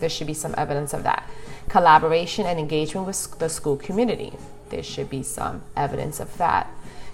There 0.05 0.11
should 0.11 0.27
be 0.27 0.35
some 0.35 0.55
evidence 0.59 0.93
of 0.93 1.03
that 1.05 1.27
collaboration 1.71 2.45
and 2.45 2.61
engagement 2.61 3.07
with 3.07 3.39
the 3.39 3.49
school 3.49 3.79
community. 3.79 4.35
There 4.69 4.83
should 4.83 5.09
be 5.09 5.23
some 5.23 5.63
evidence 5.75 6.21
of 6.21 6.37
that. 6.37 6.71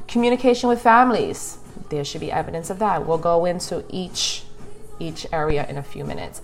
Communication 0.08 0.68
with 0.68 0.82
families. 0.82 1.58
There 1.88 2.04
should 2.04 2.20
be 2.20 2.32
evidence 2.32 2.68
of 2.68 2.80
that. 2.80 3.06
We'll 3.06 3.18
go 3.18 3.44
into 3.44 3.84
each 3.88 4.42
each 4.98 5.24
area 5.32 5.64
in 5.68 5.78
a 5.78 5.84
few 5.84 6.04
minutes. 6.04 6.42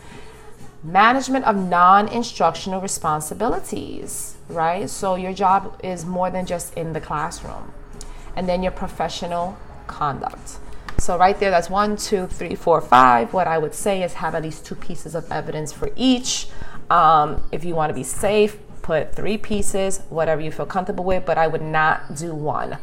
Management 0.84 1.46
of 1.46 1.56
non-instructional 1.56 2.80
responsibilities, 2.80 4.36
right? 4.48 4.88
So 4.88 5.16
your 5.16 5.32
job 5.32 5.80
is 5.82 6.04
more 6.04 6.30
than 6.30 6.46
just 6.46 6.72
in 6.74 6.92
the 6.92 7.00
classroom. 7.00 7.72
And 8.36 8.48
then 8.48 8.62
your 8.62 8.70
professional 8.70 9.58
conduct. 9.88 10.60
So 11.06 11.16
right 11.16 11.38
there, 11.38 11.52
that's 11.52 11.70
one, 11.70 11.96
two, 11.96 12.26
three, 12.26 12.56
four, 12.56 12.80
five. 12.80 13.32
What 13.32 13.46
I 13.46 13.58
would 13.58 13.74
say 13.74 14.02
is 14.02 14.14
have 14.14 14.34
at 14.34 14.42
least 14.42 14.66
two 14.66 14.74
pieces 14.74 15.14
of 15.14 15.30
evidence 15.30 15.72
for 15.72 15.88
each 15.94 16.48
um, 16.90 17.44
if 17.52 17.64
you 17.64 17.76
want 17.76 17.90
to 17.90 17.94
be 17.94 18.02
safe, 18.02 18.58
put 18.82 19.14
three 19.14 19.38
pieces, 19.38 20.00
whatever 20.08 20.40
you 20.40 20.50
feel 20.50 20.66
comfortable 20.66 21.04
with, 21.04 21.24
but 21.24 21.38
I 21.38 21.46
would 21.46 21.62
not 21.62 22.16
do 22.16 22.34
one. 22.34 22.78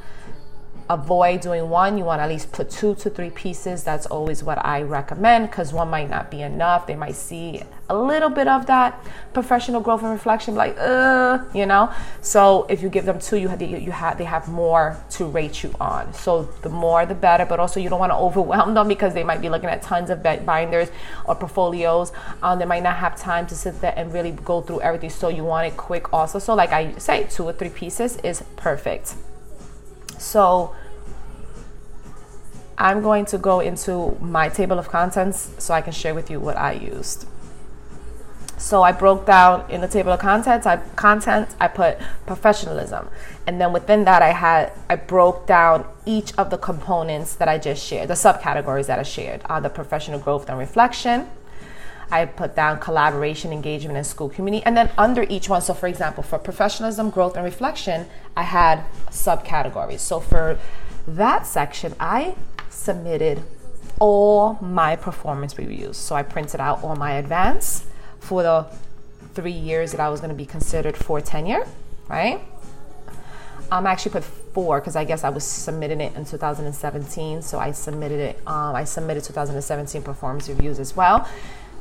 Avoid 0.89 1.41
doing 1.41 1.69
one. 1.69 1.97
You 1.97 2.03
want 2.03 2.19
to 2.19 2.23
at 2.23 2.29
least 2.29 2.51
put 2.51 2.69
two 2.69 2.95
to 2.95 3.09
three 3.09 3.29
pieces. 3.29 3.83
That's 3.83 4.05
always 4.05 4.43
what 4.43 4.63
I 4.65 4.81
recommend 4.81 5.49
because 5.49 5.71
one 5.71 5.89
might 5.89 6.09
not 6.09 6.29
be 6.29 6.41
enough. 6.41 6.87
They 6.87 6.95
might 6.95 7.15
see 7.15 7.63
a 7.89 7.95
little 7.95 8.29
bit 8.29 8.47
of 8.47 8.65
that 8.65 9.03
professional 9.33 9.81
growth 9.81 10.01
and 10.01 10.11
reflection, 10.11 10.55
like, 10.55 10.75
uh, 10.79 11.39
you 11.53 11.65
know. 11.65 11.91
So 12.21 12.65
if 12.69 12.81
you 12.81 12.89
give 12.89 13.05
them 13.05 13.19
two, 13.19 13.37
you 13.37 13.47
have 13.47 13.61
you 13.61 13.91
have 13.91 14.17
they 14.17 14.23
have 14.25 14.47
more 14.49 14.97
to 15.11 15.25
rate 15.25 15.63
you 15.63 15.73
on. 15.79 16.13
So 16.13 16.43
the 16.61 16.69
more 16.69 17.05
the 17.05 17.15
better, 17.15 17.45
but 17.45 17.59
also 17.59 17.79
you 17.79 17.89
don't 17.89 17.99
want 17.99 18.11
to 18.11 18.17
overwhelm 18.27 18.73
them 18.73 18.87
because 18.87 19.13
they 19.13 19.23
might 19.23 19.41
be 19.41 19.49
looking 19.49 19.69
at 19.69 19.81
tons 19.81 20.09
of 20.09 20.21
binders 20.21 20.89
or 21.25 21.35
portfolios. 21.35 22.11
Um, 22.41 22.59
they 22.59 22.65
might 22.65 22.83
not 22.83 22.97
have 22.97 23.17
time 23.17 23.47
to 23.47 23.55
sit 23.55 23.79
there 23.81 23.93
and 23.95 24.13
really 24.13 24.31
go 24.31 24.61
through 24.61 24.81
everything. 24.81 25.09
So 25.09 25.29
you 25.29 25.43
want 25.43 25.67
it 25.67 25.77
quick 25.77 26.11
also. 26.13 26.39
So 26.39 26.55
like 26.55 26.71
I 26.71 26.93
say, 26.97 27.25
two 27.29 27.45
or 27.45 27.53
three 27.53 27.69
pieces 27.69 28.17
is 28.17 28.43
perfect. 28.57 29.15
So 30.23 30.73
I'm 32.77 33.01
going 33.01 33.25
to 33.25 33.37
go 33.37 33.59
into 33.59 34.17
my 34.21 34.49
table 34.49 34.79
of 34.79 34.89
contents 34.89 35.51
so 35.59 35.73
I 35.73 35.81
can 35.81 35.93
share 35.93 36.15
with 36.15 36.31
you 36.31 36.39
what 36.39 36.57
I 36.57 36.71
used. 36.71 37.27
So 38.57 38.81
I 38.81 38.93
broke 38.93 39.25
down 39.25 39.69
in 39.69 39.81
the 39.81 39.87
table 39.89 40.13
of 40.13 40.19
contents, 40.19 40.65
I 40.65 40.77
content, 40.95 41.49
I 41.59 41.67
put 41.67 41.97
professionalism. 42.25 43.09
And 43.45 43.59
then 43.59 43.73
within 43.73 44.05
that 44.05 44.21
I 44.21 44.31
had 44.31 44.71
I 44.89 44.95
broke 44.95 45.45
down 45.45 45.85
each 46.05 46.33
of 46.37 46.49
the 46.49 46.57
components 46.57 47.35
that 47.35 47.49
I 47.49 47.57
just 47.57 47.85
shared, 47.85 48.07
the 48.07 48.13
subcategories 48.13 48.87
that 48.87 48.99
I 48.99 49.03
shared, 49.03 49.41
uh, 49.45 49.59
the 49.59 49.69
professional 49.69 50.19
growth 50.19 50.47
and 50.49 50.57
reflection. 50.57 51.27
I 52.13 52.25
put 52.25 52.55
down 52.55 52.79
collaboration, 52.79 53.51
engagement, 53.51 53.97
and 53.97 54.05
school 54.05 54.29
community. 54.29 54.63
And 54.67 54.77
then 54.77 54.91
under 54.99 55.23
each 55.23 55.49
one, 55.49 55.61
so 55.61 55.73
for 55.73 55.87
example, 55.87 56.21
for 56.21 56.37
professionalism, 56.37 57.09
growth, 57.09 57.35
and 57.35 57.43
reflection, 57.43 58.05
I 58.37 58.43
had 58.43 58.83
subcategories. 59.09 59.99
So 59.99 60.19
for 60.19 60.59
that 61.07 61.47
section, 61.47 61.95
I 61.99 62.35
submitted 62.69 63.41
all 63.99 64.59
my 64.61 64.95
performance 64.95 65.57
reviews. 65.57 65.97
So 65.97 66.13
I 66.13 66.21
printed 66.21 66.59
out 66.59 66.83
all 66.83 66.95
my 66.95 67.13
advance 67.13 67.87
for 68.19 68.43
the 68.43 68.67
three 69.33 69.51
years 69.51 69.91
that 69.91 69.99
I 69.99 70.09
was 70.09 70.19
going 70.19 70.29
to 70.29 70.35
be 70.35 70.45
considered 70.45 70.95
for 70.95 71.19
tenure, 71.19 71.65
right? 72.07 72.39
Um, 73.71 73.87
I 73.87 73.91
actually 73.91 74.11
put 74.11 74.23
four 74.23 74.79
because 74.79 74.95
I 74.95 75.03
guess 75.03 75.23
I 75.23 75.29
was 75.29 75.43
submitting 75.43 75.99
it 75.99 76.15
in 76.15 76.25
2017. 76.25 77.41
So 77.41 77.57
I 77.57 77.71
submitted 77.71 78.19
it. 78.19 78.39
Um, 78.45 78.75
I 78.75 78.83
submitted 78.83 79.23
2017 79.23 80.03
performance 80.03 80.47
reviews 80.47 80.77
as 80.77 80.95
well. 80.95 81.27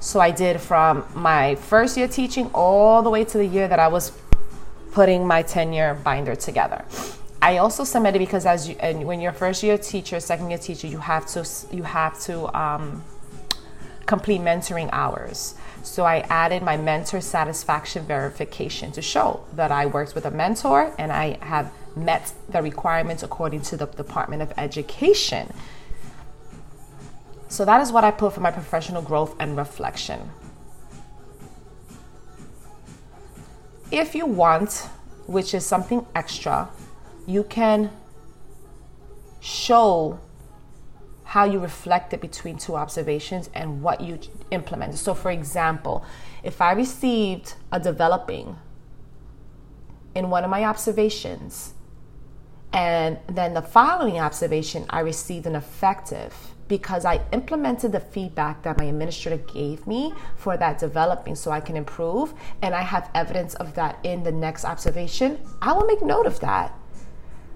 So 0.02 0.18
I 0.18 0.32
did 0.32 0.60
from 0.60 1.04
my 1.14 1.54
first 1.54 1.96
year 1.96 2.08
teaching 2.08 2.50
all 2.52 3.02
the 3.02 3.08
way 3.08 3.24
to 3.24 3.38
the 3.38 3.46
year 3.46 3.68
that 3.68 3.78
I 3.78 3.86
was 3.86 4.10
putting 4.90 5.24
my 5.24 5.42
tenure 5.42 5.94
binder 5.94 6.34
together. 6.34 6.84
I 7.40 7.58
also 7.58 7.84
submitted 7.84 8.18
because 8.18 8.44
as 8.44 8.68
you, 8.68 8.74
and 8.80 9.06
when 9.06 9.20
you're 9.20 9.32
first 9.32 9.62
year 9.62 9.78
teacher, 9.78 10.18
second 10.18 10.50
year 10.50 10.58
teacher, 10.58 10.88
you 10.88 10.98
have 10.98 11.26
to 11.28 11.46
you 11.70 11.84
have 11.84 12.18
to 12.22 12.52
um, 12.58 13.04
complete 14.04 14.40
mentoring 14.40 14.88
hours. 14.92 15.54
So 15.84 16.04
I 16.04 16.26
added 16.28 16.64
my 16.64 16.76
mentor 16.76 17.20
satisfaction 17.20 18.04
verification 18.04 18.90
to 18.92 19.02
show 19.02 19.44
that 19.54 19.70
I 19.70 19.86
worked 19.86 20.16
with 20.16 20.26
a 20.26 20.32
mentor 20.32 20.92
and 20.98 21.12
I 21.12 21.38
have 21.42 21.72
met 21.94 22.32
the 22.48 22.60
requirements 22.60 23.22
according 23.22 23.62
to 23.62 23.76
the 23.76 23.86
Department 23.86 24.42
of 24.42 24.52
Education. 24.56 25.52
So 27.52 27.66
that 27.66 27.82
is 27.82 27.92
what 27.92 28.02
I 28.02 28.10
put 28.10 28.32
for 28.32 28.40
my 28.40 28.50
professional 28.50 29.02
growth 29.02 29.36
and 29.38 29.58
reflection. 29.58 30.30
If 33.90 34.14
you 34.14 34.24
want, 34.24 34.88
which 35.26 35.52
is 35.52 35.66
something 35.66 36.06
extra, 36.14 36.70
you 37.26 37.44
can 37.44 37.90
show 39.40 40.18
how 41.24 41.44
you 41.44 41.58
reflect 41.58 42.14
it 42.14 42.22
between 42.22 42.56
two 42.56 42.74
observations 42.74 43.50
and 43.52 43.82
what 43.82 44.00
you 44.00 44.18
implemented. 44.50 44.98
So, 44.98 45.12
for 45.12 45.30
example, 45.30 46.06
if 46.42 46.62
I 46.62 46.72
received 46.72 47.52
a 47.70 47.78
developing 47.78 48.56
in 50.14 50.30
one 50.30 50.42
of 50.42 50.48
my 50.48 50.64
observations, 50.64 51.74
and 52.72 53.18
then 53.26 53.52
the 53.52 53.60
following 53.60 54.18
observation, 54.18 54.86
I 54.88 55.00
received 55.00 55.44
an 55.44 55.54
effective 55.54 56.34
because 56.72 57.04
I 57.04 57.20
implemented 57.32 57.92
the 57.92 58.00
feedback 58.00 58.62
that 58.62 58.78
my 58.78 58.86
administrator 58.86 59.36
gave 59.52 59.86
me 59.86 60.14
for 60.36 60.56
that 60.56 60.78
developing 60.78 61.34
so 61.34 61.50
I 61.50 61.60
can 61.60 61.76
improve, 61.76 62.32
and 62.62 62.74
I 62.74 62.80
have 62.80 63.10
evidence 63.14 63.52
of 63.56 63.74
that 63.74 63.98
in 64.04 64.22
the 64.22 64.32
next 64.32 64.64
observation, 64.64 65.38
I 65.60 65.74
will 65.74 65.84
make 65.84 66.00
note 66.00 66.24
of 66.24 66.40
that 66.40 66.72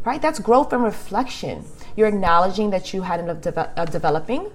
right? 0.04 0.22
That's 0.22 0.38
growth 0.38 0.72
and 0.72 0.84
reflection. 0.84 1.64
You're 1.96 2.06
acknowledging 2.06 2.70
that 2.70 2.94
you 2.94 3.02
had 3.02 3.18
enough 3.18 3.40
de- 3.40 3.88
developing. 3.90 4.52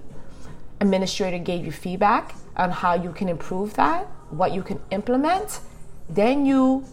Administrator 0.80 1.36
gave 1.38 1.66
you 1.66 1.72
feedback 1.72 2.34
on 2.56 2.70
how 2.70 2.94
you 2.94 3.12
can 3.12 3.28
improve 3.28 3.74
that, 3.74 4.06
what 4.30 4.54
you 4.54 4.62
can 4.62 4.80
implement. 4.90 5.60
Then 6.08 6.46
you 6.46 6.86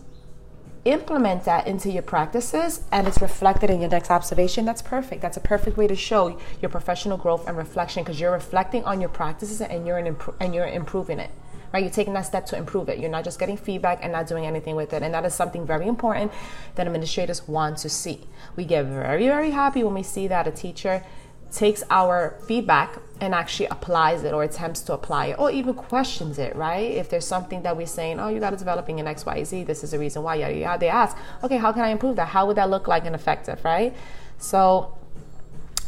implement 0.86 1.44
that 1.46 1.68
into 1.68 1.92
your 1.92 2.04
practices 2.04 2.82
and 2.92 3.08
it's 3.08 3.22
reflected 3.22 3.70
in 3.70 3.82
your 3.82 3.90
next 3.90 4.10
observation, 4.10 4.66
that's 4.66 4.82
perfect. 4.82 5.22
That's 5.22 5.38
a 5.38 5.42
perfect 5.42 5.78
way 5.78 5.88
to 5.88 5.96
show 5.96 6.40
your 6.62 6.70
professional 6.70 7.18
growth 7.18 7.48
and 7.48 7.58
reflection 7.58 8.04
because 8.04 8.20
you're 8.20 8.32
reflecting 8.32 8.84
on 8.86 9.02
your 9.02 9.10
practices 9.10 9.62
and 9.62 9.86
you're, 9.86 9.98
and 9.98 10.56
you're 10.56 10.68
improving 10.68 11.20
it 11.20 11.32
right? 11.74 11.84
You're 11.84 11.94
taking 11.94 12.14
that 12.14 12.26
step 12.26 12.46
to 12.48 12.58
improve 12.58 12.90
it. 12.90 13.00
You're 13.00 13.12
not 13.12 13.24
just 13.24 13.40
getting 13.40 13.58
feedback 13.58 14.00
and 14.02 14.12
not 14.12 14.28
doing 14.28 14.46
anything 14.46 14.76
with 14.76 14.94
it. 14.94 15.04
And 15.04 15.14
that 15.14 15.26
is 15.26 15.34
something 15.34 15.66
very 15.66 15.88
important 15.88 16.32
that 16.76 16.88
administrators 16.88 17.48
want 17.48 17.78
to 17.80 17.90
see. 17.90 18.22
We 18.56 18.66
get 18.66 18.86
very, 18.86 19.28
very 19.28 19.52
happy 19.52 19.84
when 19.84 19.94
we 19.94 20.04
see 20.04 20.28
that 20.28 20.48
a 20.48 20.52
teacher 20.52 21.04
takes 21.52 21.84
our 21.90 22.38
feedback 22.48 23.00
and 23.22 23.36
actually 23.36 23.66
applies 23.68 24.24
it 24.24 24.34
or 24.34 24.44
attempts 24.44 24.82
to 24.82 24.94
apply 24.94 25.28
it 25.28 25.40
or 25.40 25.52
even 25.52 25.74
questions 25.74 26.40
it, 26.40 26.56
right? 26.56 26.92
If 26.92 27.10
there's 27.10 27.28
something 27.28 27.62
that 27.64 27.76
we're 27.76 27.88
saying, 27.88 28.20
oh, 28.20 28.30
you 28.30 28.40
got 28.40 28.54
it 28.54 28.60
developing 28.60 29.00
in 29.00 29.08
X, 29.08 29.26
Y, 29.26 29.44
Z, 29.44 29.64
this 29.64 29.84
is 29.84 29.92
the 29.92 30.00
reason 30.00 30.24
why, 30.24 30.36
yeah, 30.36 30.50
yeah, 30.50 30.78
they 30.78 30.90
ask, 30.90 31.18
okay, 31.44 31.58
how 31.58 31.72
can 31.72 31.84
I 31.84 31.90
improve 31.90 32.16
that? 32.16 32.30
How 32.30 32.46
would 32.46 32.58
that 32.58 32.70
look 32.70 32.88
like 32.88 33.06
and 33.06 33.16
effective, 33.16 33.64
right? 33.64 33.94
So 34.38 34.98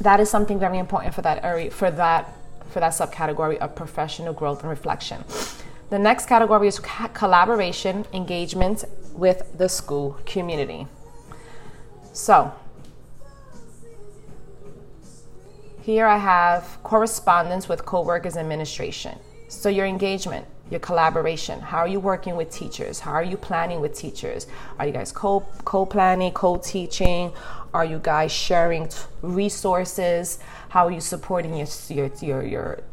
that 0.01 0.19
is 0.19 0.29
something 0.29 0.59
very 0.59 0.77
important 0.77 1.13
for 1.13 1.21
that 1.21 1.43
area, 1.43 1.71
for 1.71 1.91
that, 1.91 2.33
for 2.69 2.79
that 2.79 2.91
subcategory 2.91 3.57
of 3.57 3.75
professional 3.75 4.33
growth 4.33 4.61
and 4.61 4.69
reflection. 4.69 5.23
The 5.89 5.99
next 5.99 6.27
category 6.27 6.67
is 6.67 6.79
collaboration, 6.79 8.05
engagement 8.13 8.85
with 9.13 9.57
the 9.57 9.67
school 9.67 10.17
community. 10.25 10.87
So, 12.13 12.53
here 15.81 16.05
I 16.05 16.17
have 16.17 16.77
correspondence 16.83 17.67
with 17.67 17.85
coworkers 17.85 18.37
administration. 18.37 19.17
So, 19.47 19.67
your 19.67 19.85
engagement, 19.85 20.45
your 20.69 20.79
collaboration. 20.79 21.59
How 21.59 21.79
are 21.79 21.87
you 21.87 21.99
working 21.99 22.35
with 22.35 22.49
teachers? 22.51 22.99
How 22.99 23.11
are 23.11 23.23
you 23.23 23.35
planning 23.35 23.81
with 23.81 23.93
teachers? 23.93 24.47
Are 24.79 24.85
you 24.85 24.93
guys 24.93 25.11
co 25.11 25.41
co 25.65 25.85
planning, 25.85 26.31
co 26.31 26.57
teaching? 26.57 27.33
Are 27.73 27.83
you 27.83 27.99
guys 27.99 28.31
sharing 28.31 28.87
t- 28.87 28.97
resources? 29.21 30.39
How 30.69 30.87
are 30.87 30.91
you 30.91 31.01
supporting 31.01 31.55
your 31.55 31.67
your 31.89 32.11
your 32.21 32.43
your 32.43 32.83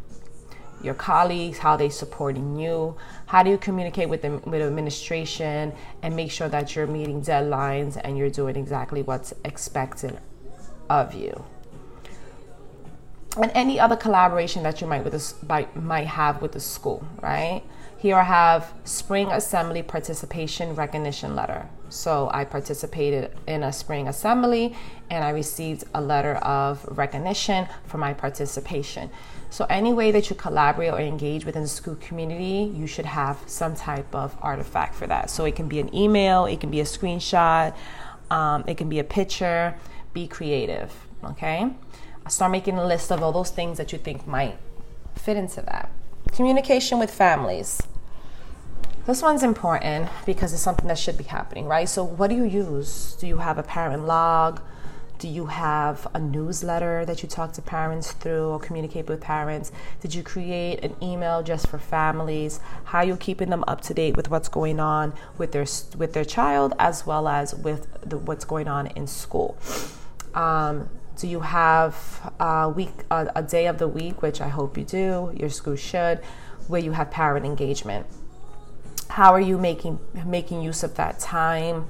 your 0.82 0.94
colleagues, 0.94 1.58
how 1.58 1.76
they 1.76 1.88
supporting 1.88 2.58
you, 2.58 2.96
how 3.26 3.42
do 3.42 3.50
you 3.50 3.58
communicate 3.58 4.08
with 4.08 4.22
them 4.22 4.40
with 4.46 4.62
administration 4.62 5.72
and 6.02 6.14
make 6.14 6.30
sure 6.30 6.48
that 6.48 6.74
you're 6.76 6.86
meeting 6.86 7.20
deadlines 7.20 8.00
and 8.02 8.16
you're 8.16 8.30
doing 8.30 8.56
exactly 8.56 9.02
what's 9.02 9.34
expected 9.44 10.18
of 10.88 11.14
you. 11.14 11.44
And 13.36 13.52
any 13.54 13.78
other 13.78 13.96
collaboration 13.96 14.62
that 14.64 14.80
you 14.80 14.86
might 14.86 15.04
with 15.04 15.12
this 15.12 15.34
might, 15.42 16.06
have 16.06 16.42
with 16.42 16.52
the 16.52 16.60
school, 16.60 17.06
right? 17.22 17.62
Here 17.98 18.16
I 18.16 18.24
have 18.24 18.72
spring 18.84 19.28
assembly 19.28 19.82
participation 19.82 20.74
recognition 20.74 21.36
letter. 21.36 21.68
So 21.88 22.30
I 22.32 22.44
participated 22.44 23.32
in 23.46 23.62
a 23.62 23.72
spring 23.72 24.08
assembly 24.08 24.76
and 25.10 25.24
I 25.24 25.30
received 25.30 25.84
a 25.94 26.00
letter 26.00 26.34
of 26.36 26.84
recognition 26.96 27.66
for 27.86 27.98
my 27.98 28.12
participation. 28.12 29.10
So, 29.50 29.64
any 29.70 29.94
way 29.94 30.10
that 30.12 30.28
you 30.28 30.36
collaborate 30.36 30.92
or 30.92 31.00
engage 31.00 31.46
within 31.46 31.62
the 31.62 31.68
school 31.68 31.96
community, 31.96 32.70
you 32.76 32.86
should 32.86 33.06
have 33.06 33.38
some 33.46 33.74
type 33.74 34.14
of 34.14 34.36
artifact 34.42 34.94
for 34.94 35.06
that. 35.06 35.30
So, 35.30 35.46
it 35.46 35.56
can 35.56 35.68
be 35.68 35.80
an 35.80 35.94
email, 35.94 36.44
it 36.44 36.60
can 36.60 36.70
be 36.70 36.80
a 36.80 36.84
screenshot, 36.84 37.74
um, 38.30 38.64
it 38.66 38.76
can 38.76 38.88
be 38.88 38.98
a 38.98 39.04
picture. 39.04 39.74
Be 40.12 40.26
creative, 40.26 40.92
okay? 41.22 41.70
Start 42.28 42.52
making 42.52 42.76
a 42.76 42.86
list 42.86 43.10
of 43.10 43.22
all 43.22 43.32
those 43.32 43.50
things 43.50 43.78
that 43.78 43.92
you 43.92 43.98
think 43.98 44.26
might 44.26 44.58
fit 45.14 45.36
into 45.36 45.62
that. 45.62 45.90
Communication 46.32 46.98
with 46.98 47.10
families. 47.10 47.80
This 49.06 49.22
one's 49.22 49.42
important 49.42 50.10
because 50.26 50.52
it's 50.52 50.60
something 50.60 50.86
that 50.88 50.98
should 50.98 51.16
be 51.16 51.24
happening, 51.24 51.66
right? 51.66 51.88
So, 51.88 52.04
what 52.04 52.28
do 52.28 52.36
you 52.36 52.44
use? 52.44 53.16
Do 53.18 53.26
you 53.26 53.38
have 53.38 53.56
a 53.56 53.62
parent 53.62 54.06
log? 54.06 54.60
Do 55.18 55.26
you 55.26 55.46
have 55.46 56.06
a 56.14 56.20
newsletter 56.20 57.04
that 57.06 57.22
you 57.22 57.28
talk 57.28 57.52
to 57.54 57.62
parents 57.62 58.12
through 58.12 58.50
or 58.50 58.60
communicate 58.60 59.08
with 59.08 59.20
parents? 59.20 59.72
Did 60.00 60.14
you 60.14 60.22
create 60.22 60.84
an 60.84 60.94
email 61.02 61.42
just 61.42 61.66
for 61.66 61.78
families? 61.78 62.60
How 62.84 62.98
are 62.98 63.04
you 63.04 63.16
keeping 63.16 63.50
them 63.50 63.64
up 63.66 63.80
to 63.82 63.94
date 63.94 64.16
with 64.16 64.30
what's 64.30 64.48
going 64.48 64.78
on 64.78 65.14
with 65.36 65.50
their 65.52 65.66
with 65.96 66.12
their 66.12 66.24
child 66.24 66.74
as 66.78 67.04
well 67.04 67.26
as 67.26 67.54
with 67.54 67.88
the, 68.08 68.16
what's 68.18 68.44
going 68.44 68.68
on 68.68 68.88
in 68.88 69.06
school? 69.08 69.56
Um, 70.34 70.88
do 71.18 71.26
you 71.26 71.40
have 71.40 71.94
a 72.38 72.68
week, 72.68 72.90
a, 73.10 73.30
a 73.36 73.42
day 73.42 73.66
of 73.66 73.78
the 73.78 73.88
week, 73.88 74.22
which 74.22 74.40
I 74.40 74.48
hope 74.48 74.78
you 74.78 74.84
do, 74.84 75.32
your 75.36 75.50
school 75.50 75.76
should, 75.76 76.18
where 76.68 76.80
you 76.80 76.92
have 76.92 77.10
parent 77.10 77.44
engagement? 77.44 78.06
How 79.08 79.32
are 79.32 79.40
you 79.40 79.58
making 79.58 79.98
making 80.26 80.62
use 80.62 80.82
of 80.82 80.94
that 80.96 81.18
time? 81.18 81.86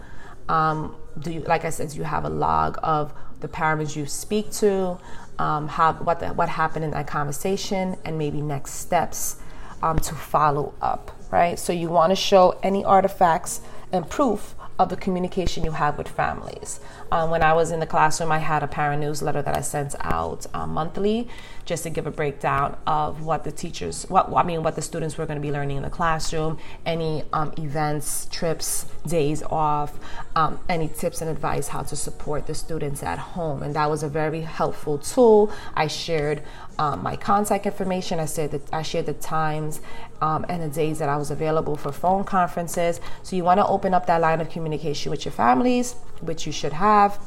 Um, 0.49 0.97
do 1.19 1.31
you, 1.31 1.41
like 1.41 1.65
I 1.65 1.71
said, 1.71 1.91
do 1.91 1.99
you 1.99 2.05
have 2.05 2.25
a 2.25 2.31
log 2.31 2.79
of 2.83 3.13
the 3.41 3.49
parents 3.49 3.95
you 3.97 4.07
speak 4.07 4.51
to, 4.53 4.99
um, 5.39 5.69
how 5.69 5.93
what 5.93 6.21
the, 6.21 6.29
what 6.29 6.49
happened 6.49 6.85
in 6.85 6.93
that 6.93 7.07
conversation, 7.07 7.97
and 8.05 8.17
maybe 8.17 8.41
next 8.41 8.75
steps 8.75 9.37
um, 9.83 9.99
to 9.99 10.15
follow 10.15 10.75
up, 10.81 11.11
right? 11.31 11.59
So 11.59 11.73
you 11.73 11.89
want 11.89 12.11
to 12.13 12.17
show 12.17 12.59
any 12.63 12.85
artifacts 12.85 13.61
and 13.93 14.09
proof 14.09 14.55
of 14.79 14.89
the 14.89 14.97
communication 14.97 15.65
you 15.65 15.73
have 15.73 15.99
with 15.99 16.09
families. 16.09 16.81
Um, 17.11 17.31
when 17.31 17.43
I 17.43 17.53
was 17.53 17.71
in 17.71 17.81
the 17.81 17.87
classroom, 17.87 18.31
I 18.31 18.39
had 18.39 18.63
a 18.63 18.69
parent 18.69 19.01
newsletter 19.01 19.43
that 19.43 19.57
I 19.57 19.61
sent 19.61 19.95
out 20.01 20.47
um, 20.55 20.71
monthly 20.71 21.29
just 21.65 21.83
to 21.83 21.91
give 21.91 22.07
a 22.07 22.11
breakdown 22.11 22.77
of 22.87 23.23
what 23.23 23.45
the 23.45 23.53
teachers, 23.53 24.07
what 24.09 24.33
I 24.35 24.43
mean, 24.43 24.63
what 24.63 24.77
the 24.77 24.83
students 24.83 25.19
were 25.19 25.27
going 25.27 25.37
to 25.37 25.43
be 25.43 25.53
learning 25.53 25.77
in 25.77 25.83
the 25.83 25.91
classroom, 25.91 26.59
any 26.87 27.25
um, 27.33 27.53
events, 27.59 28.27
trips, 28.31 28.87
days 29.07 29.43
off, 29.43 29.99
um, 30.37 30.59
any 30.69 30.89
tips 30.89 31.21
and 31.21 31.31
advice 31.31 31.69
how 31.69 31.83
to 31.83 31.97
support 31.97 32.47
the 32.47 32.55
students 32.55 33.03
at 33.03 33.19
home. 33.19 33.63
And 33.63 33.75
that 33.75 33.91
was 33.91 34.03
a 34.03 34.09
very 34.09 34.43
helpful 34.43 34.99
tool. 34.99 35.53
I 35.75 35.89
shared 35.89 36.43
um, 36.79 37.03
my 37.03 37.17
contact 37.17 37.67
information. 37.67 38.21
I 38.21 38.27
said 38.27 38.53
that 38.53 38.73
I 38.73 38.83
shared 38.83 39.07
the 39.07 39.15
times 39.15 39.81
um, 40.21 40.47
and 40.49 40.63
the 40.63 40.69
days 40.69 40.99
that 41.01 41.09
I 41.09 41.17
was 41.17 41.31
available 41.31 41.77
for 41.77 41.93
phone 41.93 42.25
conferences. 42.25 43.01
So 43.23 43.37
you 43.37 43.45
want 43.45 43.59
to 43.59 43.67
open 43.67 43.95
up 43.95 44.07
that 44.07 44.21
line 44.21 44.41
of 44.41 44.51
communication 44.51 45.11
with 45.11 45.25
your 45.25 45.33
families, 45.33 45.95
which 46.21 46.47
you 46.47 46.53
should 46.53 46.75
have 46.75 47.19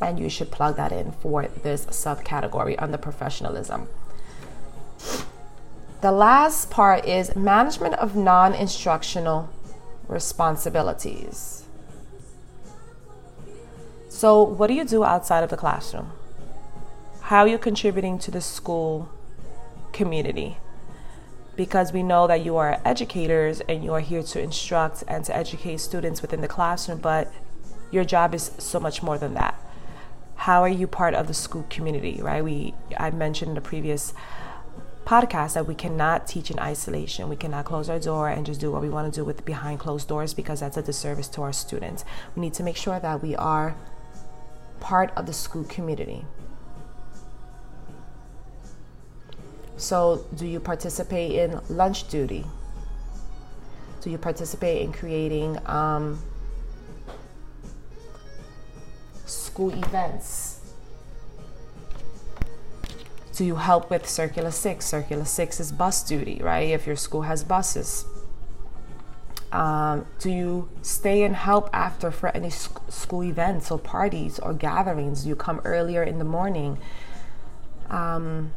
and 0.00 0.18
you 0.18 0.28
should 0.28 0.50
plug 0.50 0.76
that 0.76 0.92
in 0.92 1.12
for 1.12 1.46
this 1.62 1.86
subcategory 1.86 2.74
under 2.78 2.98
professionalism. 2.98 3.88
The 6.00 6.12
last 6.12 6.70
part 6.70 7.04
is 7.04 7.36
management 7.36 7.94
of 7.94 8.16
non 8.16 8.54
instructional 8.54 9.48
responsibilities. 10.08 11.64
So, 14.08 14.42
what 14.42 14.66
do 14.66 14.74
you 14.74 14.84
do 14.84 15.04
outside 15.04 15.44
of 15.44 15.50
the 15.50 15.56
classroom? 15.56 16.12
How 17.32 17.44
are 17.44 17.48
you 17.48 17.56
contributing 17.56 18.18
to 18.18 18.30
the 18.30 18.42
school 18.42 19.08
community? 19.94 20.58
Because 21.56 21.90
we 21.90 22.02
know 22.02 22.26
that 22.26 22.44
you 22.44 22.58
are 22.58 22.78
educators 22.84 23.62
and 23.62 23.82
you 23.82 23.94
are 23.94 24.00
here 24.00 24.22
to 24.22 24.38
instruct 24.38 25.02
and 25.08 25.24
to 25.24 25.34
educate 25.34 25.78
students 25.78 26.20
within 26.20 26.42
the 26.42 26.46
classroom, 26.46 26.98
but 26.98 27.32
your 27.90 28.04
job 28.04 28.34
is 28.34 28.50
so 28.58 28.78
much 28.78 29.02
more 29.02 29.16
than 29.16 29.32
that 29.32 29.58
how 30.34 30.60
are 30.60 30.68
you 30.68 30.86
part 30.86 31.14
of 31.14 31.26
the 31.26 31.32
school 31.32 31.64
community, 31.70 32.20
right? 32.20 32.44
We 32.44 32.74
I 32.98 33.10
mentioned 33.12 33.48
in 33.48 33.54
the 33.54 33.62
previous 33.62 34.12
podcast 35.06 35.54
that 35.54 35.66
we 35.66 35.74
cannot 35.74 36.26
teach 36.26 36.50
in 36.50 36.58
isolation. 36.58 37.30
We 37.30 37.36
cannot 37.36 37.64
close 37.64 37.88
our 37.88 37.98
door 37.98 38.28
and 38.28 38.44
just 38.44 38.60
do 38.60 38.70
what 38.70 38.82
we 38.82 38.90
want 38.90 39.10
to 39.10 39.20
do 39.20 39.24
with 39.24 39.46
behind 39.46 39.80
closed 39.80 40.06
doors 40.06 40.34
because 40.34 40.60
that's 40.60 40.76
a 40.76 40.82
disservice 40.82 41.28
to 41.28 41.40
our 41.40 41.52
students. 41.54 42.04
We 42.36 42.42
need 42.42 42.52
to 42.54 42.62
make 42.62 42.76
sure 42.76 43.00
that 43.00 43.22
we 43.22 43.34
are 43.36 43.74
part 44.80 45.12
of 45.16 45.24
the 45.24 45.32
school 45.32 45.64
community. 45.64 46.26
So, 49.76 50.24
do 50.36 50.46
you 50.46 50.60
participate 50.60 51.32
in 51.32 51.60
lunch 51.68 52.08
duty? 52.08 52.44
Do 54.00 54.10
you 54.10 54.18
participate 54.18 54.82
in 54.82 54.92
creating 54.92 55.58
um, 55.66 56.22
school 59.26 59.72
events? 59.72 60.60
Do 63.34 63.44
you 63.44 63.56
help 63.56 63.90
with 63.90 64.08
Circular 64.08 64.50
6? 64.50 64.84
Circular 64.84 65.24
6 65.24 65.60
is 65.60 65.72
bus 65.72 66.02
duty, 66.02 66.40
right? 66.42 66.68
If 66.68 66.86
your 66.86 66.96
school 66.96 67.22
has 67.22 67.42
buses. 67.42 68.04
Um, 69.52 70.06
do 70.18 70.30
you 70.30 70.68
stay 70.80 71.22
and 71.22 71.36
help 71.36 71.68
after 71.72 72.10
for 72.10 72.30
any 72.30 72.48
sc- 72.50 72.90
school 72.90 73.22
events 73.22 73.70
or 73.70 73.78
parties 73.78 74.38
or 74.38 74.54
gatherings? 74.54 75.22
Do 75.22 75.28
you 75.28 75.36
come 75.36 75.60
earlier 75.64 76.02
in 76.02 76.18
the 76.18 76.24
morning? 76.24 76.78
Um, 77.90 78.52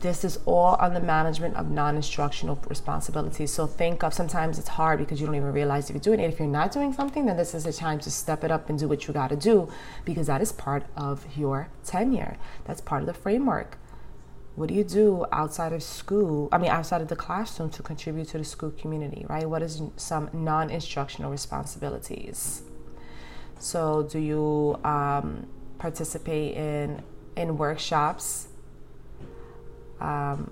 this 0.00 0.24
is 0.24 0.38
all 0.46 0.74
on 0.76 0.94
the 0.94 1.00
management 1.00 1.56
of 1.56 1.70
non-instructional 1.70 2.58
responsibilities. 2.68 3.52
So 3.52 3.66
think 3.66 4.02
of 4.02 4.12
sometimes 4.12 4.58
it's 4.58 4.68
hard 4.68 4.98
because 4.98 5.20
you 5.20 5.26
don't 5.26 5.34
even 5.34 5.52
realize 5.52 5.88
if 5.88 5.94
you're 5.94 6.00
doing 6.00 6.20
it. 6.20 6.32
If 6.32 6.38
you're 6.38 6.48
not 6.48 6.72
doing 6.72 6.92
something 6.92 7.26
then 7.26 7.36
this 7.36 7.54
is 7.54 7.66
a 7.66 7.72
time 7.72 7.98
to 8.00 8.10
step 8.10 8.44
it 8.44 8.50
up 8.50 8.68
and 8.68 8.78
do 8.78 8.88
what 8.88 9.06
you 9.06 9.14
got 9.14 9.28
to 9.28 9.36
do 9.36 9.70
because 10.04 10.26
that 10.26 10.42
is 10.42 10.52
part 10.52 10.84
of 10.96 11.24
your 11.36 11.68
tenure. 11.84 12.36
That's 12.64 12.80
part 12.80 13.02
of 13.02 13.06
the 13.06 13.14
framework. 13.14 13.78
What 14.54 14.68
do 14.68 14.74
you 14.74 14.84
do 14.84 15.26
outside 15.32 15.74
of 15.74 15.82
school 15.82 16.48
i 16.50 16.56
mean 16.56 16.70
outside 16.70 17.02
of 17.02 17.08
the 17.08 17.16
classroom 17.16 17.68
to 17.70 17.82
contribute 17.82 18.28
to 18.28 18.38
the 18.38 18.44
school 18.44 18.70
community 18.70 19.26
right? 19.28 19.48
What 19.48 19.62
is 19.62 19.82
some 19.96 20.30
non-instructional 20.32 21.30
responsibilities? 21.30 22.62
So 23.58 24.02
do 24.10 24.18
you 24.18 24.78
um, 24.84 25.46
participate 25.78 26.56
in 26.56 27.02
in 27.36 27.58
workshops 27.58 28.45
um, 30.00 30.50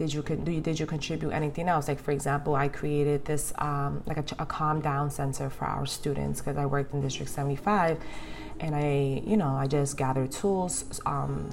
did 0.00 0.14
you 0.14 0.22
did 0.22 0.80
you 0.80 0.86
contribute 0.86 1.30
anything 1.30 1.68
else? 1.68 1.86
Like 1.86 2.00
for 2.00 2.10
example 2.10 2.54
i 2.54 2.68
created 2.68 3.26
this 3.26 3.52
um, 3.58 4.02
like 4.06 4.16
a, 4.16 4.24
a, 4.38 4.46
calm 4.46 4.80
down 4.80 5.10
center 5.10 5.50
for 5.50 5.66
our 5.66 5.84
students 5.84 6.40
because 6.40 6.56
i 6.56 6.64
worked 6.64 6.94
in 6.94 7.02
district 7.02 7.30
75 7.30 7.98
and 8.60 8.74
i 8.74 9.22
you 9.26 9.36
know 9.36 9.50
i 9.54 9.66
just 9.66 9.98
gathered 9.98 10.32
tools 10.32 11.00
um, 11.04 11.50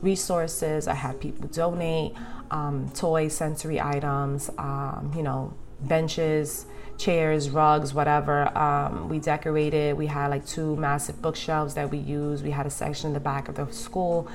resources 0.00 0.86
i 0.86 0.94
had 0.94 1.20
people 1.20 1.48
donate 1.48 2.12
um, 2.52 2.88
toys 2.94 3.34
sensory 3.34 3.80
items 3.80 4.48
um, 4.58 5.12
you 5.16 5.24
know 5.24 5.52
benches 5.80 6.66
chairs 6.98 7.48
rugs 7.48 7.94
whatever. 7.94 8.56
Um, 8.58 9.08
we 9.08 9.20
decorated. 9.20 9.96
We 9.96 10.06
had 10.06 10.28
like 10.28 10.44
two 10.44 10.76
massive 10.76 11.22
bookshelves 11.22 11.74
that 11.74 11.90
we 11.90 11.98
used. 11.98 12.44
We 12.44 12.50
had 12.50 12.66
a 12.66 12.70
section 12.70 13.08
in 13.08 13.14
the 13.14 13.20
back 13.20 13.48
of 13.48 13.54
the 13.54 13.72
school 13.72 14.28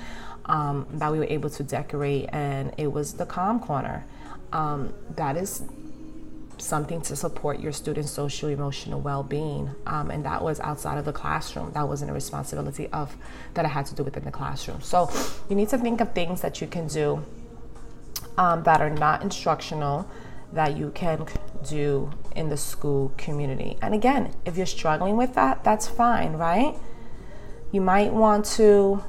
um, 0.45 0.87
that 0.93 1.11
we 1.11 1.19
were 1.19 1.25
able 1.25 1.49
to 1.51 1.63
decorate 1.63 2.29
and 2.31 2.73
it 2.77 2.91
was 2.91 3.13
the 3.13 3.25
calm 3.25 3.59
corner. 3.59 4.05
Um, 4.51 4.93
that 5.15 5.35
is 5.35 5.63
something 6.57 7.01
to 7.01 7.15
support 7.15 7.59
your 7.59 7.71
students' 7.71 8.11
social 8.11 8.47
emotional 8.47 9.01
well-being 9.01 9.71
um, 9.87 10.11
and 10.11 10.23
that 10.23 10.41
was 10.41 10.59
outside 10.61 10.97
of 10.97 11.05
the 11.05 11.11
classroom. 11.11 11.71
That 11.73 11.87
wasn't 11.87 12.11
a 12.11 12.13
responsibility 12.13 12.87
of 12.87 13.15
that 13.55 13.65
i 13.65 13.67
had 13.67 13.85
to 13.87 13.95
do 13.95 14.03
within 14.03 14.23
the 14.23 14.31
classroom. 14.31 14.81
So 14.81 15.11
you 15.49 15.55
need 15.55 15.69
to 15.69 15.77
think 15.77 15.99
of 15.99 16.13
things 16.13 16.41
that 16.41 16.61
you 16.61 16.67
can 16.67 16.87
do 16.87 17.25
um, 18.37 18.63
that 18.63 18.81
are 18.81 18.89
not 18.89 19.21
instructional 19.21 20.07
that 20.53 20.77
you 20.77 20.91
can 20.91 21.25
do 21.67 22.11
in 22.35 22.49
the 22.49 22.57
school 22.57 23.13
community. 23.17 23.77
And 23.81 23.93
again 23.93 24.33
if 24.45 24.57
you're 24.57 24.65
struggling 24.65 25.17
with 25.17 25.33
that 25.35 25.63
that's 25.63 25.87
fine 25.87 26.33
right? 26.33 26.75
You 27.71 27.81
might 27.81 28.13
want 28.13 28.45
to 28.57 29.03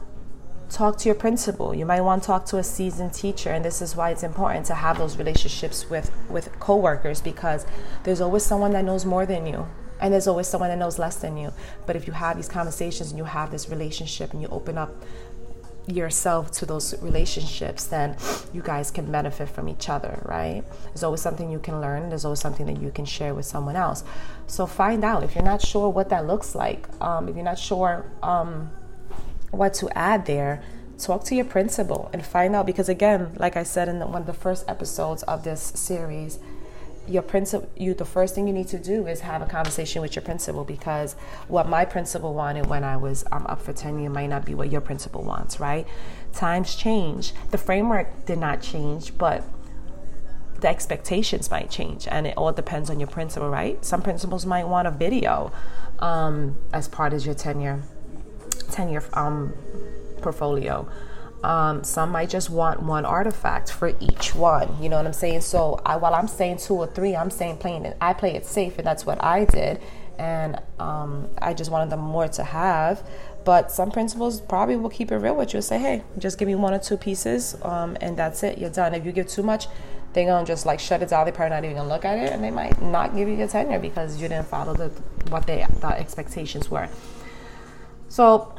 talk 0.71 0.97
to 0.99 1.09
your 1.09 1.15
principal. 1.15 1.75
You 1.75 1.87
might 1.87 2.01
want 2.01 2.23
to 2.23 2.27
talk 2.27 2.47
to 2.47 2.59
a 2.59 2.65
seasoned 2.65 3.13
teacher 3.13 3.51
and 3.51 3.65
this 3.65 3.83
is 3.83 3.95
why 3.95 4.11
it's 4.11 4.23
important 4.23 4.67
to 4.67 4.75
have 4.75 4.99
those 4.99 5.17
relationships 5.17 5.89
with 5.91 6.11
with 6.29 6.59
coworkers 6.61 7.21
because 7.21 7.67
there's 8.05 8.21
always 8.21 8.45
someone 8.45 8.73
that 8.73 8.85
knows 8.85 9.05
more 9.05 9.27
than 9.27 9.47
you 9.47 9.67
and 10.01 10.13
there's 10.13 10.27
always 10.27 10.47
someone 10.47 10.71
that 10.71 10.79
knows 10.79 10.99
less 10.99 11.17
than 11.17 11.37
you. 11.37 11.53
But 11.87 11.97
if 11.97 12.07
you 12.07 12.13
have 12.13 12.37
these 12.37 12.49
conversations 12.49 13.11
and 13.11 13.19
you 13.19 13.25
have 13.25 13.51
this 13.51 13.69
relationship 13.69 14.33
and 14.33 14.43
you 14.43 14.49
open 14.49 14.77
up 14.77 14.91
yourself 15.87 16.51
to 16.51 16.67
those 16.67 17.01
relationships 17.03 17.85
then 17.85 18.17
you 18.53 18.63
guys 18.63 18.91
can 18.91 19.11
benefit 19.11 19.49
from 19.49 19.69
each 19.69 19.89
other 19.89 20.23
right? 20.25 20.63
There's 20.87 21.03
always 21.03 21.21
something 21.21 21.51
you 21.51 21.59
can 21.59 21.81
learn 21.81 22.09
there's 22.09 22.25
always 22.25 22.41
something 22.41 22.67
that 22.67 22.81
you 22.81 22.91
can 22.91 23.05
share 23.05 23.35
with 23.35 23.47
someone 23.47 23.77
else. 23.77 24.05
So 24.47 24.67
find 24.67 25.05
out 25.05 25.23
if 25.23 25.35
you're 25.35 25.45
not 25.45 25.61
sure 25.61 25.89
what 25.89 26.09
that 26.09 26.27
looks 26.27 26.55
like 26.55 26.89
um, 27.01 27.29
if 27.29 27.37
you're 27.37 27.45
not 27.45 27.59
sure 27.59 28.11
um, 28.23 28.71
what 29.57 29.75
to 29.75 29.89
add 29.97 30.27
there, 30.27 30.63
talk 30.99 31.25
to 31.25 31.35
your 31.35 31.45
principal 31.45 32.11
and 32.13 32.25
find 32.25 32.55
out 32.55 32.67
because 32.67 32.89
again, 32.89 33.33
like 33.37 33.57
I 33.57 33.63
said 33.63 33.89
in 33.89 33.99
the, 33.99 34.07
one 34.07 34.23
of 34.23 34.27
the 34.27 34.33
first 34.33 34.65
episodes 34.69 35.23
of 35.25 35.45
this 35.45 35.61
series, 35.61 36.39
your 37.07 37.23
principal 37.23 37.69
you 37.77 37.95
the 37.95 38.05
first 38.05 38.35
thing 38.35 38.47
you 38.47 38.53
need 38.53 38.69
to 38.69 38.79
do 38.79 39.07
is 39.07 39.21
have 39.21 39.43
a 39.43 39.47
conversation 39.47 40.01
with 40.03 40.17
your 40.17 40.23
principal 40.23 40.65
because 40.65 41.15
what 41.49 41.69
my 41.69 41.85
principal 41.85 42.35
wanted 42.35 42.67
when 42.67 42.85
I 42.85 42.97
was 42.97 43.25
um, 43.33 43.47
up 43.47 43.61
for 43.61 43.73
tenure 43.73 44.11
might 44.11 44.29
not 44.29 44.45
be 44.45 44.55
what 44.55 44.71
your 44.71 44.81
principal 44.81 45.23
wants, 45.23 45.61
right? 45.61 45.87
Times 46.33 46.75
change. 46.75 47.33
The 47.51 47.59
framework 47.59 48.27
did 48.27 48.39
not 48.39 48.63
change, 48.63 49.17
but 49.19 49.45
the 50.61 50.69
expectations 50.69 51.51
might 51.51 51.71
change 51.71 52.09
and 52.11 52.27
it 52.27 52.35
all 52.37 52.53
depends 52.53 52.89
on 52.91 53.01
your 53.01 53.09
principal, 53.09 53.51
right? 53.51 53.85
Some 53.85 54.03
principals 54.03 54.47
might 54.47 54.67
want 54.67 54.89
a 54.89 54.91
video 54.91 55.53
um, 55.99 56.59
as 56.73 56.89
part 56.89 57.13
of 57.13 57.25
your 57.25 57.35
tenure 57.35 57.83
tenure 58.71 59.05
um, 59.13 59.53
portfolio. 60.23 60.89
Um, 61.45 61.85
some 61.85 62.11
might 62.11 62.31
just 62.31 62.49
want 62.49 62.83
one 62.83 63.05
artifact 63.05 63.71
for 63.71 63.93
each 64.01 64.35
one. 64.35 64.83
You 64.83 64.89
know 64.89 64.97
what 64.97 65.07
I'm 65.07 65.13
saying? 65.13 65.43
So 65.43 65.81
I, 65.85 65.97
while 65.97 66.15
I'm 66.15 66.27
saying 66.27 66.57
two 66.57 66.75
or 66.75 66.87
three, 66.87 67.15
I'm 67.15 67.31
saying 67.31 67.59
playing 67.59 67.85
it. 67.85 67.97
I 68.01 68.15
play 68.15 68.35
it 68.35 68.47
safe, 68.47 68.79
and 68.79 68.87
that's 68.87 69.05
what 69.05 69.23
I 69.23 69.45
did. 69.45 69.81
And 70.19 70.59
um, 70.79 71.29
I 71.39 71.53
just 71.53 71.71
wanted 71.71 71.91
them 71.91 72.01
more 72.01 72.29
to 72.29 72.45
have. 72.45 73.07
But 73.45 73.71
some 73.71 73.91
principals 73.91 74.41
probably 74.41 74.77
will 74.77 74.89
keep 74.89 75.13
it 75.13 75.19
real 75.19 75.37
with 75.37 75.53
you 75.53 75.59
and 75.59 75.65
say, 75.65 75.79
hey, 75.79 76.03
just 76.19 76.39
give 76.39 76.49
me 76.49 76.55
one 76.55 76.73
or 76.73 76.79
two 76.79 76.97
pieces, 76.97 77.57
um, 77.61 77.99
and 78.01 78.17
that's 78.17 78.43
it. 78.43 78.57
You're 78.57 78.71
done. 78.71 78.95
If 78.95 79.05
you 79.05 79.13
give 79.13 79.29
too 79.29 79.43
much, 79.43 79.67
they're 80.15 80.25
gonna 80.25 80.47
just 80.47 80.65
like 80.65 80.81
shut 80.81 81.03
it 81.03 81.11
down. 81.11 81.27
They're 81.27 81.35
probably 81.35 81.51
not 81.57 81.65
even 81.65 81.77
gonna 81.77 81.91
look 81.91 82.07
at 82.07 82.17
it, 82.17 82.33
and 82.33 82.43
they 82.43 82.51
might 82.51 82.81
not 82.81 83.15
give 83.15 83.29
you 83.29 83.35
your 83.35 83.49
tenure 83.49 83.79
because 83.79 84.21
you 84.21 84.29
didn't 84.29 84.47
follow 84.47 84.73
the 84.73 84.89
what 85.29 85.47
they 85.47 85.67
the 85.81 85.89
expectations 85.89 86.71
were. 86.71 86.89
So 88.09 88.55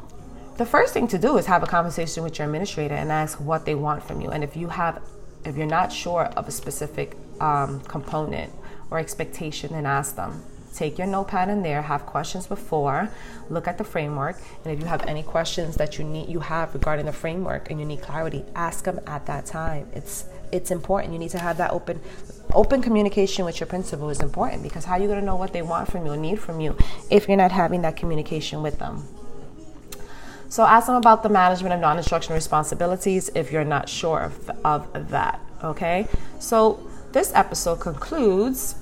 the 0.57 0.65
first 0.65 0.93
thing 0.93 1.07
to 1.09 1.17
do 1.17 1.37
is 1.37 1.45
have 1.47 1.63
a 1.63 1.67
conversation 1.67 2.23
with 2.23 2.39
your 2.39 2.45
administrator 2.45 2.95
and 2.95 3.11
ask 3.11 3.39
what 3.39 3.65
they 3.65 3.75
want 3.75 4.03
from 4.03 4.21
you. 4.21 4.29
And 4.29 4.43
if 4.43 4.55
you 4.55 4.69
have, 4.69 5.01
if 5.43 5.57
you're 5.57 5.67
not 5.67 5.91
sure 5.91 6.25
of 6.37 6.47
a 6.47 6.51
specific 6.51 7.17
um, 7.41 7.81
component 7.81 8.53
or 8.89 8.99
expectation, 8.99 9.73
then 9.73 9.85
ask 9.85 10.15
them. 10.15 10.43
Take 10.73 10.97
your 10.97 11.07
notepad 11.07 11.49
in 11.49 11.63
there, 11.63 11.81
have 11.81 12.05
questions 12.05 12.47
before, 12.47 13.09
look 13.49 13.65
at 13.65 13.77
the 13.77 13.85
framework, 13.85 14.37
and 14.63 14.73
if 14.73 14.79
you 14.81 14.85
have 14.85 15.05
any 15.05 15.23
questions 15.23 15.77
that 15.77 15.97
you 15.97 16.03
need 16.03 16.27
you 16.27 16.41
have 16.41 16.73
regarding 16.73 17.05
the 17.05 17.13
framework 17.13 17.71
and 17.71 17.79
you 17.79 17.85
need 17.85 18.01
clarity, 18.01 18.43
ask 18.55 18.83
them 18.83 18.99
at 19.07 19.25
that 19.25 19.45
time. 19.45 19.87
It's 19.93 20.25
it's 20.51 20.71
important. 20.71 21.13
You 21.13 21.19
need 21.19 21.31
to 21.31 21.39
have 21.39 21.57
that 21.57 21.71
open 21.71 22.01
open 22.53 22.81
communication 22.81 23.45
with 23.45 23.59
your 23.59 23.67
principal 23.67 24.09
is 24.09 24.19
important 24.19 24.63
because 24.63 24.83
how 24.83 24.95
are 24.95 24.99
you 24.99 25.07
going 25.07 25.19
to 25.19 25.25
know 25.25 25.37
what 25.37 25.53
they 25.53 25.61
want 25.61 25.89
from 25.89 26.05
you 26.05 26.15
need 26.17 26.39
from 26.41 26.59
you 26.59 26.77
if 27.09 27.27
you're 27.29 27.37
not 27.37 27.53
having 27.53 27.81
that 27.83 27.95
communication 27.95 28.61
with 28.61 28.77
them? 28.77 29.07
So 30.49 30.63
ask 30.63 30.87
them 30.87 30.95
about 30.95 31.23
the 31.23 31.29
management 31.29 31.73
of 31.73 31.79
non-instructional 31.81 32.35
responsibilities 32.35 33.29
if 33.35 33.51
you're 33.51 33.63
not 33.63 33.89
sure 33.89 34.21
of, 34.21 34.51
of 34.63 35.09
that. 35.09 35.39
Okay. 35.63 36.07
So 36.39 36.79
this 37.11 37.31
episode 37.33 37.79
concludes 37.79 38.75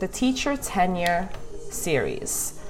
the 0.00 0.08
teacher 0.08 0.56
tenure 0.56 1.30
series. 1.70 2.60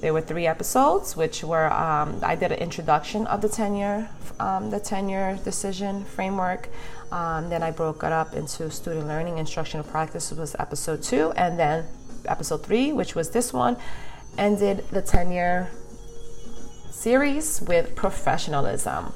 There 0.00 0.12
were 0.12 0.20
three 0.20 0.48
episodes, 0.48 1.16
which 1.16 1.44
were 1.44 1.72
um, 1.72 2.18
I 2.22 2.34
did 2.34 2.50
an 2.50 2.58
introduction 2.58 3.26
of 3.28 3.40
the 3.40 3.48
tenure, 3.48 4.08
um, 4.40 4.70
the 4.70 4.80
tenure 4.80 5.38
decision 5.44 6.04
framework. 6.04 6.68
Um, 7.12 7.50
then 7.50 7.62
I 7.62 7.70
broke 7.70 8.02
it 8.02 8.10
up 8.10 8.34
into 8.34 8.68
student 8.70 9.06
learning, 9.06 9.38
instructional 9.38 9.84
practice 9.84 10.32
was 10.32 10.56
episode 10.58 11.02
two, 11.02 11.30
and 11.36 11.58
then 11.58 11.84
episode 12.26 12.64
three, 12.64 12.92
which 12.92 13.14
was 13.14 13.30
this 13.30 13.52
one, 13.52 13.76
ended 14.36 14.84
the 14.90 15.02
tenure 15.02 15.70
series 16.92 17.60
with 17.62 17.96
professionalism. 17.96 19.12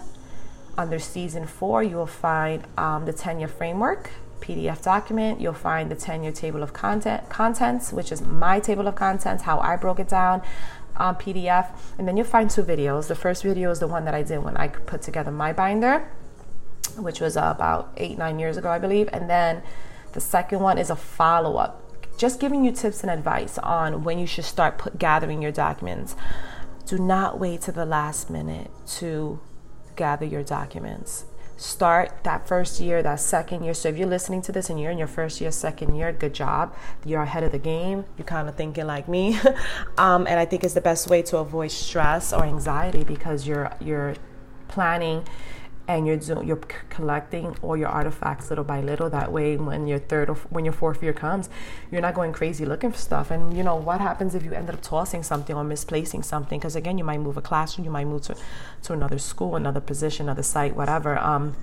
under 0.77 0.97
season 0.97 1.45
four, 1.45 1.83
you 1.83 1.95
will 1.95 2.07
find 2.07 2.63
um, 2.75 3.05
the 3.05 3.13
tenure 3.13 3.47
framework 3.47 4.09
PDF 4.39 4.81
document, 4.83 5.41
you'll 5.41 5.53
find 5.53 5.89
the 5.89 5.95
tenure 5.95 6.31
table 6.31 6.63
of 6.63 6.73
content 6.73 7.29
contents, 7.29 7.91
which 7.91 8.11
is 8.11 8.21
my 8.21 8.59
table 8.59 8.87
of 8.87 8.95
contents, 8.95 9.43
how 9.43 9.59
I 9.59 9.75
broke 9.75 9.99
it 9.99 10.07
down 10.07 10.41
on 10.97 11.15
PDF. 11.15 11.69
And 11.97 12.07
then 12.07 12.17
you'll 12.17 12.25
find 12.25 12.49
two 12.49 12.63
videos. 12.63 13.07
The 13.07 13.15
first 13.15 13.43
video 13.43 13.71
is 13.71 13.79
the 13.79 13.87
one 13.87 14.05
that 14.05 14.13
I 14.13 14.23
did 14.23 14.43
when 14.43 14.57
I 14.57 14.67
put 14.67 15.01
together 15.01 15.31
my 15.31 15.53
binder, 15.53 16.09
which 16.97 17.19
was 17.19 17.35
about 17.35 17.91
eight, 17.97 18.17
nine 18.17 18.39
years 18.39 18.57
ago, 18.57 18.69
I 18.69 18.79
believe. 18.79 19.09
And 19.11 19.29
then 19.29 19.63
the 20.13 20.21
second 20.21 20.59
one 20.59 20.77
is 20.77 20.89
a 20.89 20.95
follow 20.95 21.57
up, 21.57 21.81
just 22.17 22.39
giving 22.39 22.63
you 22.63 22.71
tips 22.71 23.01
and 23.01 23.11
advice 23.11 23.57
on 23.57 24.03
when 24.03 24.19
you 24.19 24.27
should 24.27 24.45
start 24.45 24.77
put, 24.77 24.97
gathering 24.97 25.41
your 25.41 25.51
documents. 25.51 26.15
Do 26.85 26.97
not 26.99 27.39
wait 27.39 27.61
to 27.61 27.71
the 27.71 27.85
last 27.85 28.29
minute 28.29 28.69
to 28.97 29.39
gather 29.95 30.25
your 30.25 30.43
documents 30.43 31.25
start 31.57 32.23
that 32.23 32.47
first 32.47 32.79
year, 32.79 33.01
that 33.01 33.19
second 33.19 33.63
year. 33.63 33.73
So 33.73 33.89
if 33.89 33.97
you're 33.97 34.07
listening 34.07 34.41
to 34.43 34.51
this 34.51 34.69
and 34.69 34.79
you're 34.79 34.91
in 34.91 34.97
your 34.97 35.07
first 35.07 35.39
year, 35.39 35.51
second 35.51 35.95
year, 35.95 36.11
good 36.11 36.33
job. 36.33 36.75
You're 37.05 37.21
ahead 37.21 37.43
of 37.43 37.51
the 37.51 37.59
game. 37.59 38.05
You're 38.17 38.25
kind 38.25 38.49
of 38.49 38.55
thinking 38.55 38.85
like 38.85 39.07
me, 39.07 39.39
um, 39.97 40.27
and 40.27 40.39
I 40.39 40.45
think 40.45 40.63
it's 40.63 40.73
the 40.73 40.81
best 40.81 41.09
way 41.09 41.21
to 41.23 41.37
avoid 41.37 41.71
stress 41.71 42.33
or 42.33 42.43
anxiety 42.43 43.03
because 43.03 43.47
you're 43.47 43.71
you're 43.79 44.15
planning 44.67 45.25
and 45.87 46.07
you're 46.07 46.17
doing, 46.17 46.47
you're 46.47 46.61
collecting 46.89 47.55
all 47.61 47.77
your 47.77 47.89
artifacts 47.89 48.49
little 48.49 48.63
by 48.63 48.81
little. 48.81 49.09
That 49.09 49.31
way, 49.31 49.55
when 49.57 49.87
your 49.87 49.99
third 49.99 50.29
or 50.29 50.35
when 50.49 50.65
your 50.65 50.73
fourth 50.73 51.03
year 51.03 51.13
comes, 51.13 51.49
you're 51.91 52.01
not 52.01 52.15
going 52.15 52.33
crazy 52.33 52.65
looking 52.65 52.91
for 52.91 52.97
stuff. 52.97 53.31
And 53.31 53.55
you 53.55 53.63
know 53.63 53.75
what 53.75 54.01
happens 54.01 54.33
if 54.35 54.43
you 54.43 54.53
ended 54.53 54.75
up 54.75 54.81
tossing 54.81 55.23
something 55.23 55.55
or 55.55 55.63
misplacing 55.63 56.23
something? 56.23 56.59
Because 56.59 56.75
again, 56.75 56.97
you 56.97 57.03
might 57.03 57.19
move 57.19 57.37
a 57.37 57.41
classroom, 57.41 57.85
you 57.85 57.91
might 57.91 58.07
move 58.07 58.23
to 58.23 58.35
to 58.83 58.93
another 58.93 59.19
school, 59.19 59.55
another 59.55 59.81
position, 59.81 60.25
another 60.25 60.43
site, 60.43 60.75
whatever. 60.75 61.17
Um, 61.19 61.55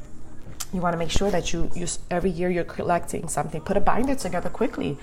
you 0.73 0.81
want 0.81 0.95
to 0.95 0.99
make 0.99 1.11
sure 1.11 1.31
that 1.31 1.53
you, 1.53 1.71
you 1.75 1.87
every 2.11 2.31
year 2.31 2.51
you're 2.51 2.65
collecting 2.65 3.29
something. 3.29 3.61
Put 3.61 3.77
a 3.77 3.81
binder 3.81 4.15
together 4.15 4.49
quickly. 4.49 4.99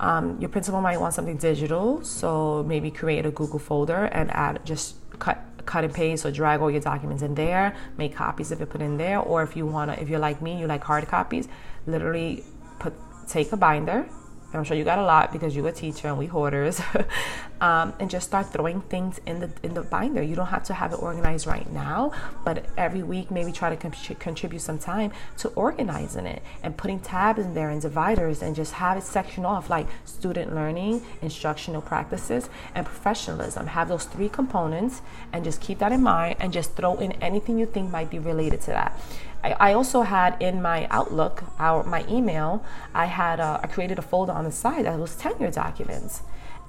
Um, 0.00 0.38
your 0.40 0.48
principal 0.48 0.80
might 0.80 0.98
want 0.98 1.14
something 1.14 1.36
digital, 1.36 2.02
so 2.04 2.64
maybe 2.66 2.90
create 2.90 3.24
a 3.24 3.30
Google 3.30 3.60
folder 3.60 4.06
and 4.06 4.32
add 4.32 4.60
just 4.64 4.96
cut 5.22 5.38
cut 5.64 5.84
and 5.84 5.94
paste 5.94 6.26
or 6.26 6.30
drag 6.32 6.60
all 6.60 6.70
your 6.70 6.80
documents 6.80 7.22
in 7.22 7.34
there, 7.36 7.74
make 7.96 8.14
copies 8.14 8.50
of 8.50 8.60
it, 8.60 8.68
put 8.68 8.82
in 8.82 8.96
there. 8.98 9.20
Or 9.20 9.42
if 9.42 9.56
you 9.56 9.64
wanna, 9.64 9.94
if 9.94 10.08
you're 10.08 10.24
like 10.28 10.42
me, 10.42 10.58
you 10.58 10.66
like 10.66 10.82
hard 10.82 11.06
copies, 11.06 11.48
literally 11.86 12.44
put 12.80 12.92
take 13.28 13.52
a 13.52 13.56
binder. 13.56 14.08
I'm 14.54 14.64
sure 14.64 14.76
you 14.76 14.84
got 14.84 14.98
a 14.98 15.04
lot 15.04 15.32
because 15.32 15.56
you're 15.56 15.68
a 15.68 15.72
teacher 15.72 16.08
and 16.08 16.18
we 16.18 16.26
hoarders. 16.26 16.80
um, 17.62 17.94
and 18.00 18.10
just 18.10 18.26
start 18.26 18.46
throwing 18.46 18.80
things 18.82 19.20
in 19.24 19.40
the 19.40 19.50
in 19.62 19.74
the 19.74 19.82
binder. 19.82 20.22
You 20.22 20.34
don't 20.34 20.48
have 20.48 20.64
to 20.64 20.74
have 20.74 20.92
it 20.92 21.02
organized 21.02 21.46
right 21.46 21.70
now, 21.72 22.12
but 22.44 22.66
every 22.76 23.02
week 23.02 23.30
maybe 23.30 23.52
try 23.52 23.70
to 23.70 23.76
con- 23.76 24.16
contribute 24.18 24.60
some 24.60 24.78
time 24.78 25.12
to 25.38 25.48
organizing 25.50 26.26
it 26.26 26.42
and 26.62 26.76
putting 26.76 27.00
tabs 27.00 27.38
in 27.40 27.54
there 27.54 27.70
and 27.70 27.80
dividers 27.80 28.42
and 28.42 28.56
just 28.56 28.74
have 28.74 28.98
it 28.98 29.04
section 29.04 29.44
off 29.44 29.70
like 29.70 29.86
student 30.04 30.54
learning, 30.54 31.02
instructional 31.22 31.80
practices, 31.80 32.50
and 32.74 32.84
professionalism. 32.84 33.68
Have 33.68 33.88
those 33.88 34.04
three 34.04 34.28
components 34.28 35.00
and 35.32 35.44
just 35.44 35.60
keep 35.60 35.78
that 35.78 35.92
in 35.92 36.02
mind 36.02 36.36
and 36.40 36.52
just 36.52 36.74
throw 36.74 36.96
in 36.96 37.12
anything 37.22 37.58
you 37.58 37.66
think 37.66 37.90
might 37.90 38.10
be 38.10 38.18
related 38.18 38.60
to 38.62 38.70
that. 38.72 39.00
I, 39.42 39.72
also 39.72 40.02
had 40.02 40.40
in 40.40 40.62
my 40.62 40.86
Outlook, 40.90 41.42
our 41.58 41.82
my 41.82 42.04
email, 42.08 42.64
I 42.94 43.06
had 43.06 43.40
uh, 43.40 43.60
I 43.62 43.66
created 43.66 43.98
a 43.98 44.02
folder 44.02 44.32
on 44.32 44.44
the 44.44 44.52
side 44.52 44.84
that 44.84 44.98
was 44.98 45.16
tenure 45.16 45.50
documents. 45.50 46.22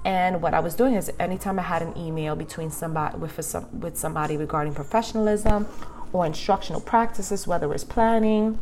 And 0.04 0.42
what 0.42 0.52
I 0.52 0.60
was 0.60 0.74
doing 0.74 0.94
is 0.94 1.10
anytime 1.18 1.58
I 1.58 1.62
had 1.62 1.80
an 1.82 1.96
email 1.96 2.36
between 2.36 2.70
somebody 2.70 3.16
with 3.16 3.42
some, 3.44 3.80
with 3.80 3.96
somebody 3.96 4.36
regarding 4.36 4.74
professionalism 4.74 5.66
or 6.12 6.26
instructional 6.26 6.80
practices, 6.80 7.46
whether 7.46 7.72
it's 7.72 7.84
planning 7.84 8.60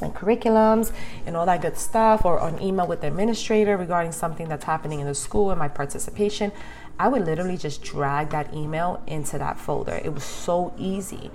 and 0.00 0.14
curriculums 0.14 0.92
and 1.26 1.36
all 1.36 1.44
that 1.46 1.60
good 1.60 1.76
stuff, 1.76 2.24
or 2.24 2.46
an 2.46 2.62
email 2.62 2.86
with 2.86 3.00
the 3.00 3.08
administrator 3.08 3.76
regarding 3.76 4.12
something 4.12 4.48
that's 4.48 4.64
happening 4.64 5.00
in 5.00 5.06
the 5.06 5.14
school 5.14 5.50
and 5.50 5.58
my 5.58 5.66
participation, 5.66 6.52
I 7.00 7.08
would 7.08 7.24
literally 7.24 7.56
just 7.56 7.82
drag 7.82 8.30
that 8.30 8.54
email 8.54 9.02
into 9.06 9.38
that 9.38 9.58
folder. 9.58 10.00
It 10.04 10.14
was 10.14 10.22
so 10.22 10.72
easy. 10.78 11.30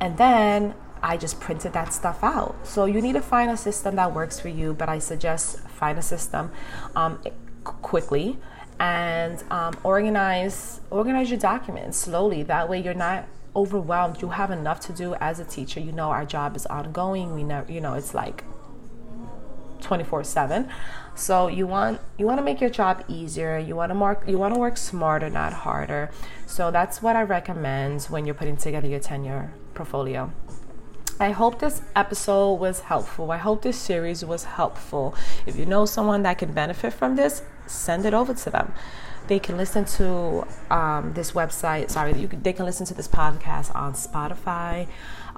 And 0.00 0.16
then 0.16 0.74
I 1.02 1.16
just 1.16 1.40
printed 1.40 1.72
that 1.72 1.92
stuff 1.92 2.22
out. 2.22 2.56
So 2.64 2.84
you 2.84 3.00
need 3.00 3.14
to 3.14 3.22
find 3.22 3.50
a 3.50 3.56
system 3.56 3.96
that 3.96 4.14
works 4.14 4.38
for 4.38 4.48
you, 4.48 4.74
but 4.74 4.88
I 4.88 4.98
suggest 4.98 5.60
find 5.68 5.98
a 5.98 6.02
system 6.02 6.50
um, 6.94 7.22
quickly 7.64 8.38
and 8.78 9.42
um, 9.50 9.76
organize 9.84 10.80
organize 10.90 11.30
your 11.30 11.38
documents 11.38 11.98
slowly. 11.98 12.42
That 12.42 12.68
way 12.68 12.82
you're 12.82 12.94
not 12.94 13.26
overwhelmed. 13.54 14.22
You 14.22 14.30
have 14.30 14.50
enough 14.50 14.80
to 14.80 14.92
do 14.92 15.14
as 15.16 15.38
a 15.38 15.44
teacher. 15.44 15.80
You 15.80 15.92
know 15.92 16.10
our 16.10 16.24
job 16.24 16.56
is 16.56 16.66
ongoing. 16.66 17.34
We 17.34 17.44
know 17.44 17.64
you 17.68 17.80
know 17.80 17.94
it's 17.94 18.14
like 18.14 18.44
24/7. 19.80 20.70
So 21.14 21.48
you 21.48 21.66
want 21.66 22.00
you 22.18 22.26
want 22.26 22.38
to 22.38 22.44
make 22.44 22.60
your 22.60 22.70
job 22.70 23.04
easier. 23.08 23.58
You 23.58 23.76
want 23.76 23.92
to 23.92 23.98
work 23.98 24.24
you 24.26 24.38
want 24.38 24.54
to 24.54 24.60
work 24.60 24.76
smarter, 24.76 25.28
not 25.28 25.52
harder. 25.52 26.10
So 26.46 26.70
that's 26.70 27.02
what 27.02 27.16
I 27.16 27.22
recommend 27.22 28.04
when 28.04 28.24
you're 28.24 28.34
putting 28.34 28.56
together 28.56 28.88
your 28.88 29.00
tenure 29.00 29.52
portfolio. 29.74 30.32
I 31.20 31.32
hope 31.32 31.58
this 31.58 31.82
episode 31.94 32.54
was 32.54 32.80
helpful. 32.80 33.30
I 33.30 33.36
hope 33.36 33.60
this 33.60 33.76
series 33.76 34.24
was 34.24 34.44
helpful. 34.44 35.14
If 35.44 35.54
you 35.54 35.66
know 35.66 35.84
someone 35.84 36.22
that 36.22 36.38
can 36.38 36.52
benefit 36.54 36.94
from 36.94 37.16
this, 37.16 37.42
send 37.66 38.06
it 38.06 38.14
over 38.14 38.32
to 38.32 38.48
them. 38.48 38.72
They 39.26 39.38
can 39.38 39.58
listen 39.58 39.84
to 39.84 40.46
um, 40.70 41.12
this 41.12 41.32
website. 41.32 41.90
Sorry, 41.90 42.18
you, 42.18 42.26
they 42.26 42.54
can 42.54 42.64
listen 42.64 42.86
to 42.86 42.94
this 42.94 43.06
podcast 43.06 43.74
on 43.76 43.92
Spotify, 43.92 44.88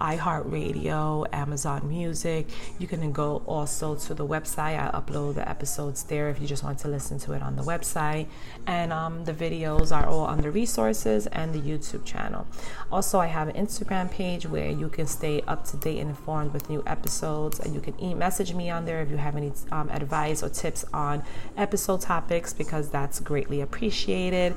iHeartRadio, 0.03 1.27
Amazon 1.33 1.89
Music. 1.89 2.49
You 2.79 2.89
can 2.89 3.13
go 3.13 3.43
also 3.47 3.95
to 3.95 4.15
the 4.15 4.27
website. 4.27 4.79
I 4.79 4.91
upload 4.91 5.37
the 5.37 5.49
episodes 5.49 6.03
there 6.03 6.29
if 6.29 6.41
you 6.41 6.47
just 6.49 6.65
want 6.65 6.81
to 6.81 6.89
listen 6.89 7.19
to 7.21 7.33
it 7.33 7.43
on 7.43 7.55
the 7.55 7.63
website. 7.63 8.27
And 8.67 8.93
um, 8.93 9.25
the 9.25 9.33
videos 9.33 9.95
are 9.97 10.07
all 10.07 10.25
on 10.25 10.41
the 10.41 10.51
resources 10.51 11.29
and 11.29 11.55
the 11.55 11.61
YouTube 11.61 12.05
channel. 12.05 12.47
Also, 12.91 13.21
I 13.21 13.27
have 13.27 13.49
an 13.49 13.55
Instagram 13.55 14.11
page 14.11 14.45
where 14.45 14.71
you 14.71 14.89
can 14.89 15.07
stay 15.07 15.41
up 15.43 15.65
to 15.67 15.77
date 15.77 16.01
and 16.01 16.11
informed 16.11 16.53
with 16.53 16.69
new 16.69 16.83
episodes. 16.87 17.61
And 17.61 17.73
you 17.73 17.81
can 17.81 17.99
e- 18.01 18.15
message 18.15 18.55
me 18.55 18.71
on 18.71 18.85
there 18.85 19.03
if 19.03 19.11
you 19.11 19.17
have 19.17 19.37
any 19.37 19.53
um, 19.71 19.89
advice 19.91 20.43
or 20.43 20.49
tips 20.49 20.85
on 20.93 21.23
episode 21.57 22.01
topics 22.01 22.53
because 22.53 22.91
that's 22.91 23.21
greatly 23.21 23.61
appreciated. 23.61 24.57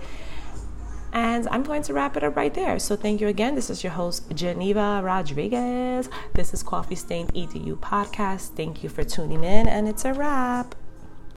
And 1.16 1.48
I'm 1.48 1.64
going 1.64 1.82
to 1.84 1.94
wrap 1.94 2.18
it 2.18 2.26
up 2.26 2.36
right 2.36 2.54
there. 2.54 2.78
So 2.78 2.98
thank 2.98 3.22
you 3.22 3.30
again. 3.30 3.56
This 3.56 3.70
is 3.70 3.86
your 3.86 3.94
host, 3.94 4.30
Geneva 4.36 5.00
Rodriguez. 5.02 6.10
This 6.34 6.54
is 6.54 6.62
Coffee 6.62 6.96
Stain 6.96 7.28
EDU 7.28 7.78
Podcast. 7.78 8.50
Thank 8.50 8.84
you 8.84 8.90
for 8.90 9.06
tuning 9.06 9.46
in, 9.46 9.66
and 9.66 9.88
it's 9.88 10.04
a 10.04 10.14
wrap. 10.14 10.76